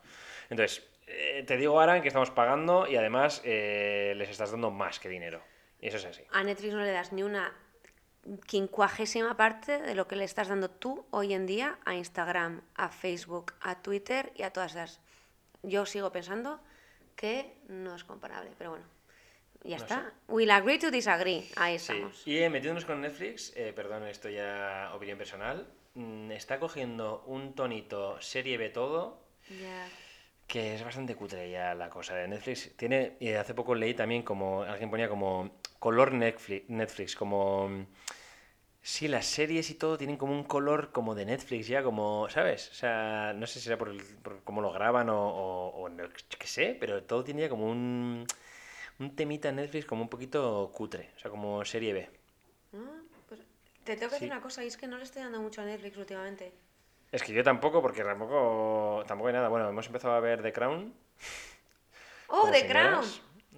[0.51, 4.99] Entonces, eh, te digo, Aran, que estamos pagando y además eh, les estás dando más
[4.99, 5.43] que dinero.
[5.81, 6.23] Eso es así.
[6.31, 7.53] A Netflix no le das ni una
[8.47, 12.89] quincuagésima parte de lo que le estás dando tú hoy en día a Instagram, a
[12.89, 15.01] Facebook, a Twitter y a todas esas.
[15.63, 16.61] Yo sigo pensando
[17.17, 18.85] que no es comparable, pero bueno,
[19.65, 20.13] ya No está.
[20.29, 21.49] We'll agree to disagree.
[21.57, 21.93] Ahí Sí.
[21.93, 22.23] estamos.
[22.27, 27.55] Y eh, metiéndonos con Netflix, eh, perdón, esto ya opinión personal, mm, está cogiendo un
[27.55, 29.21] tonito serie B todo
[29.61, 29.89] Ya.
[30.47, 32.77] que es bastante cutre ya la cosa de Netflix.
[32.77, 37.87] Tiene, y hace poco leí también como, alguien ponía como color Netflix, Netflix como...
[38.85, 42.69] Sí, las series y todo tienen como un color como de Netflix ya, como, ¿sabes?
[42.71, 45.89] O sea, no sé si será por, el- por cómo lo graban o, o, o
[45.89, 46.05] no,
[46.39, 48.27] qué sé, pero todo tiene ya como un,
[49.01, 52.11] un temita Netflix como un poquito cutre, o sea, como serie B.
[52.75, 53.41] Ah, pues
[53.85, 55.65] te tengo que decir una cosa, y es que no le estoy dando mucho a
[55.65, 56.53] Netflix últimamente.
[57.13, 59.49] Es que yo tampoco, porque tampoco, tampoco hay nada.
[59.49, 60.93] Bueno, hemos empezado a ver The Crown.
[62.29, 63.05] ¡Oh, The Crown!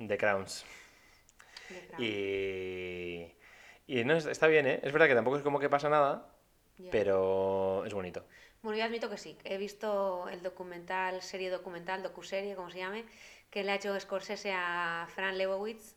[0.08, 0.64] The Crowns.
[1.68, 2.10] The Crown, Y,
[3.86, 4.80] y no, está bien, ¿eh?
[4.82, 6.28] Es verdad que tampoco es como que pasa nada,
[6.78, 6.90] ya.
[6.90, 8.24] pero es bonito.
[8.62, 9.36] Bueno, yo admito que sí.
[9.44, 13.04] He visto el documental, serie documental, docuserie, como se llame,
[13.50, 15.94] que le ha hecho Scorsese a Fran Lebowitz,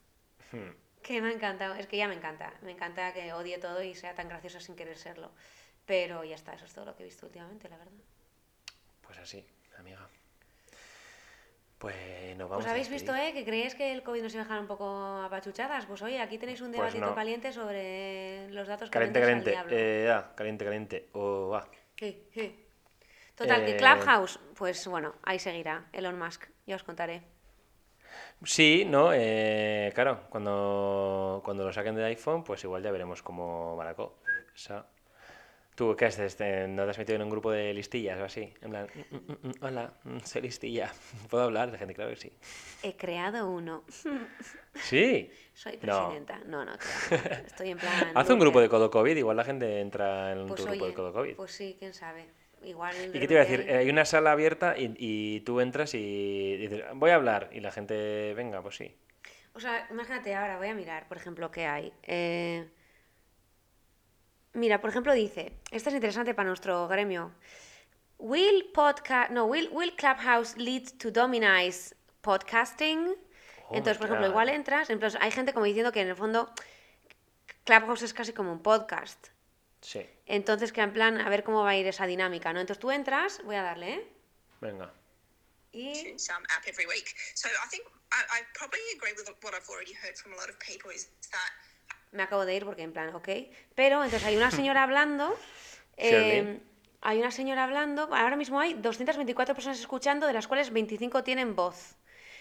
[0.51, 0.71] Hmm.
[1.03, 1.75] que me ha encantado.
[1.75, 2.53] Es que ya me encanta.
[2.61, 5.31] Me encanta que odie todo y sea tan gracioso sin querer serlo.
[5.85, 7.93] Pero ya está, eso es todo lo que he visto últimamente, la verdad.
[9.01, 9.45] Pues así,
[9.77, 10.07] amiga.
[11.77, 11.95] Pues
[12.37, 13.13] nos vamos Pues a habéis visto.
[13.15, 13.33] ¿eh?
[13.33, 14.85] Que creéis que el COVID nos iba a dejar un poco
[15.23, 15.85] apachuchadas.
[15.85, 17.15] Pues oye, aquí tenéis un Pues debatito no.
[17.15, 19.57] caliente sobre los datos Caliente, calientes caliente.
[19.59, 19.77] al diablo.
[19.77, 21.09] Eh, ah, caliente, caliente.
[21.13, 21.67] Oh, ah.
[21.95, 22.63] Sí, sí.
[23.35, 25.85] Total, que Eh, Clubhouse, pues bueno, ahí seguirá.
[25.93, 27.21] Elon Musk, ya os contaré.
[28.43, 33.75] Sí, no, eh, claro, cuando, cuando lo saquen del iPhone, pues igual ya veremos cómo
[33.75, 34.87] va la cosa.
[35.77, 36.35] ¿Tú qué haces?
[36.35, 38.51] ¿Te- ¿No te has metido en un grupo de listillas o así?
[38.63, 40.91] En plan, "Mm, mm, mm, hola, soy listilla.
[41.29, 41.93] ¿Puedo hablar de gente?
[41.93, 42.33] Claro que sí.
[42.81, 43.83] He creado uno.
[44.73, 45.29] Sí.
[45.53, 46.39] Soy presidenta.
[46.45, 47.19] No, no, creo.
[47.45, 47.93] Estoy en plan.
[48.15, 48.69] Haz un grupo de.
[48.69, 51.35] Codo COVID, igual la gente entra en Pues tu grupo de Codo COVID.
[51.35, 52.25] Pues sí, quién sabe.
[52.63, 52.95] Igual.
[53.13, 53.71] ¿Y qué te iba a decir?
[53.71, 57.49] Hay una sala abierta y, y tú entras y dices, voy a hablar.
[57.53, 58.95] Y la gente, venga, pues sí.
[59.53, 61.93] O sea, imagínate ahora, voy a mirar, por ejemplo, qué hay.
[62.03, 62.67] Eh,
[64.57, 67.31] Mira, por ejemplo, dice, esto es interesante para nuestro gremio.
[68.17, 73.15] Will podcast, no, will, will Clubhouse lead to dominize podcasting?
[73.69, 76.51] Entonces, por ejemplo, igual entras, entonces hay gente como diciendo que en el fondo
[77.65, 79.27] Clubhouse es casi como un podcast.
[79.81, 82.59] Sí, Entonces, que en plan, a ver cómo va a ir esa dinámica, ¿no?
[82.59, 84.07] Entonces tú entras, voy a darle, ¿eh?
[84.59, 84.91] venga.
[85.71, 87.13] Y some app every week.
[87.35, 90.49] So I think I, I probably agree with what I've already heard from a lot
[90.49, 91.51] of people is that
[92.11, 93.29] me acabo de ir porque en plan, ok.
[93.75, 95.35] Pero entonces hay una señora hablando.
[95.97, 96.59] Eh,
[97.01, 98.03] hay una señora hablando.
[98.13, 101.95] Ahora mismo hay 224 personas escuchando, de las cuales 25 tienen voz.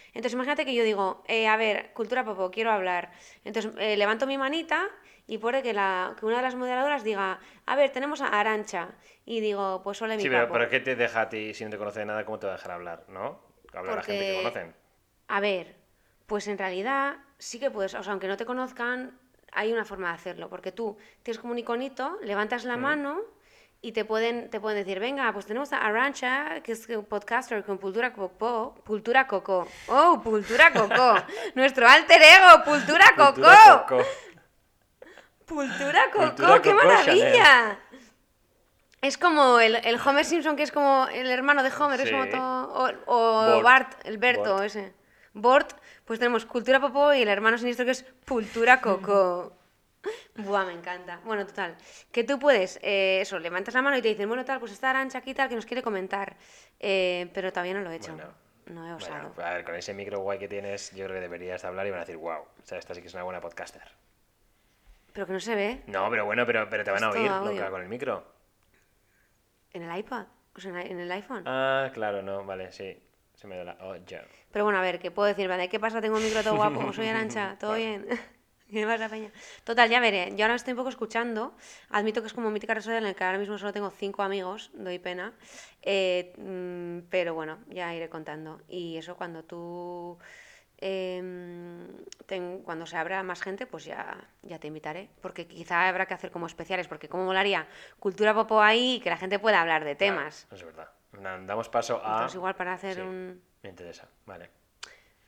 [0.09, 3.13] Entonces imagínate que yo digo, eh, a ver, cultura popo, quiero hablar.
[3.45, 4.89] Entonces eh, levanto mi manita
[5.27, 8.89] y puede que, la, que una de las moderadoras diga, a ver, tenemos a Arancha.
[9.27, 10.55] Y digo, pues ole mi Sí, pero, papo.
[10.55, 12.25] pero ¿qué te deja a ti si no te conoce de nada?
[12.25, 13.05] ¿Cómo te va a dejar hablar?
[13.09, 13.41] ¿No?
[13.75, 14.75] Hablar a gente que Porque- conocen.
[15.29, 15.77] A ver,
[16.27, 19.19] pues en realidad sí que puedes, o sea, aunque no te conozcan,
[19.57, 23.23] hay una forma de hacerlo, porque tú tienes como un iconito, levantas la mano
[23.81, 27.65] y te pueden, te pueden decir, venga, pues tenemos a Arancha, que es un podcaster
[27.65, 31.15] con Pultura Coco, Pultura Coco, oh, Pultura Coco,
[31.55, 34.03] nuestro alter ego, Pultura Coco, Cultura Coco.
[35.47, 37.79] Pultura Coco, Cultura qué Coco maravilla.
[39.01, 42.27] Es como el, el Homer Simpson, que es como el hermano de Homer, es como
[42.29, 42.73] todo.
[42.75, 43.63] O, o Bort.
[43.63, 44.65] Bart, el Berto, Bort.
[44.65, 44.95] ese.
[45.33, 45.73] Bort,
[46.07, 49.53] pues tenemos Cultura Popó y el hermano siniestro que es Pultura Coco.
[50.37, 51.21] Buah, me encanta.
[51.25, 51.77] Bueno, total.
[52.13, 54.91] Que tú puedes, eh, eso, levantas la mano y te dicen, bueno, tal, pues está
[54.91, 56.37] Arancha aquí, tal, que nos quiere comentar.
[56.79, 58.13] Eh, pero todavía no lo he hecho.
[58.13, 58.33] Bueno,
[58.67, 59.31] no he osado.
[59.35, 61.87] Bueno, a ver, con ese micro guay que tienes, yo creo que deberías de hablar
[61.89, 63.83] y van a decir, wow, o sea, esta sí que es una buena podcaster.
[65.13, 67.71] Pero que no se ve No, pero bueno, pero, pero te van a oír nunca
[67.71, 68.25] con el micro.
[69.73, 71.43] en el iPad, o sea, en el iPhone.
[71.47, 73.03] Ah, claro, no, vale, sí.
[73.37, 73.77] Se me da la...
[73.81, 74.25] Oh, ya.
[74.51, 75.47] Pero bueno, a ver, ¿qué puedo decir?
[75.49, 75.69] ¿Vale?
[75.69, 76.01] ¿Qué pasa?
[76.01, 78.07] Tengo un micro todo guapo, soy Arancha, todo bien.
[78.71, 79.31] ¿Qué pasa, peña?
[79.63, 80.33] Total, ya veré.
[80.35, 81.55] Yo ahora estoy un poco escuchando.
[81.91, 84.71] Admito que es como mítica red en la que ahora mismo solo tengo cinco amigos,
[84.75, 85.35] doy pena.
[85.83, 88.61] Eh, mm, pero bueno, ya iré contando.
[88.69, 90.19] Y eso cuando tú
[92.27, 95.11] ten- cuando se abra más gente, pues ya, ya te invitaré.
[95.23, 97.69] Porque quizá habrá que hacer como especiales, porque como molaría
[98.01, 100.47] cultura popo ahí y que la gente pueda hablar de Claro, temas.
[100.51, 100.89] es verdad.
[101.23, 102.13] Damos paso a.
[102.13, 103.43] Entonces igual para hacer Sí, un...
[103.63, 104.51] Me interesa, vale.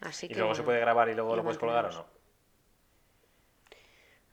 [0.00, 2.06] Así ¿Y que, luego se puede grabar y luego lo puedes colgar o no?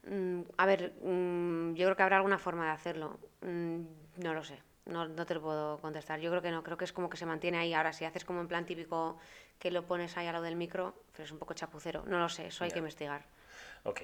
[0.07, 3.19] Mm, a ver, mm, yo creo que habrá alguna forma de hacerlo.
[3.41, 3.81] Mm,
[4.17, 6.19] no lo sé, no, no te lo puedo contestar.
[6.19, 7.73] Yo creo que no, creo que es como que se mantiene ahí.
[7.73, 9.17] Ahora, si haces como en plan típico
[9.57, 12.03] que lo pones ahí al lado del micro, pero es un poco chapucero.
[12.05, 13.23] No lo sé, eso hay que investigar.
[13.83, 14.01] Ok.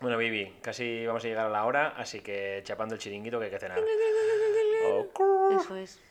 [0.00, 3.46] Bueno, Vivi, casi vamos a llegar a la hora, así que chapando el chiringuito que
[3.46, 3.78] hay que cenar.
[5.60, 6.09] Eso es.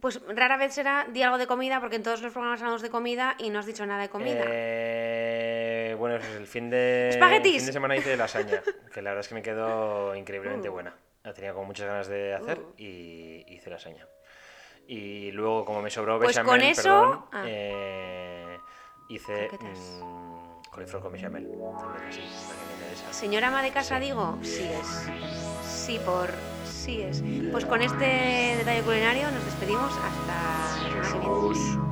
[0.00, 2.90] Pues rara vez será di algo de comida, porque en todos los programas hablamos de
[2.90, 4.42] comida y no has dicho nada de comida.
[4.46, 7.56] Eh, bueno, pues el fin de, el ¡Espaguetis!
[7.58, 8.62] fin de semana hice lasaña,
[8.92, 10.72] que la verdad es que me quedó increíblemente Uh.
[10.72, 10.94] buena.
[11.22, 12.72] La tenía con muchas ganas de hacer Uh.
[12.78, 14.06] y hice lasaña.
[14.86, 17.44] Y luego, como me sobró Pues bechamel, con eso- perdón, ah.
[17.46, 18.58] eh,
[19.10, 19.78] hice Croquetas.
[20.02, 21.44] mm, coliflor con bechamel.
[21.44, 23.12] También así, para que me interesa.
[23.12, 25.06] Señora ama de casa, digo, sí es.
[25.62, 26.30] Sí por.
[26.84, 27.22] Sí es.
[27.52, 29.92] Pues con este detalle culinario nos despedimos.
[29.92, 31.89] Hasta la semana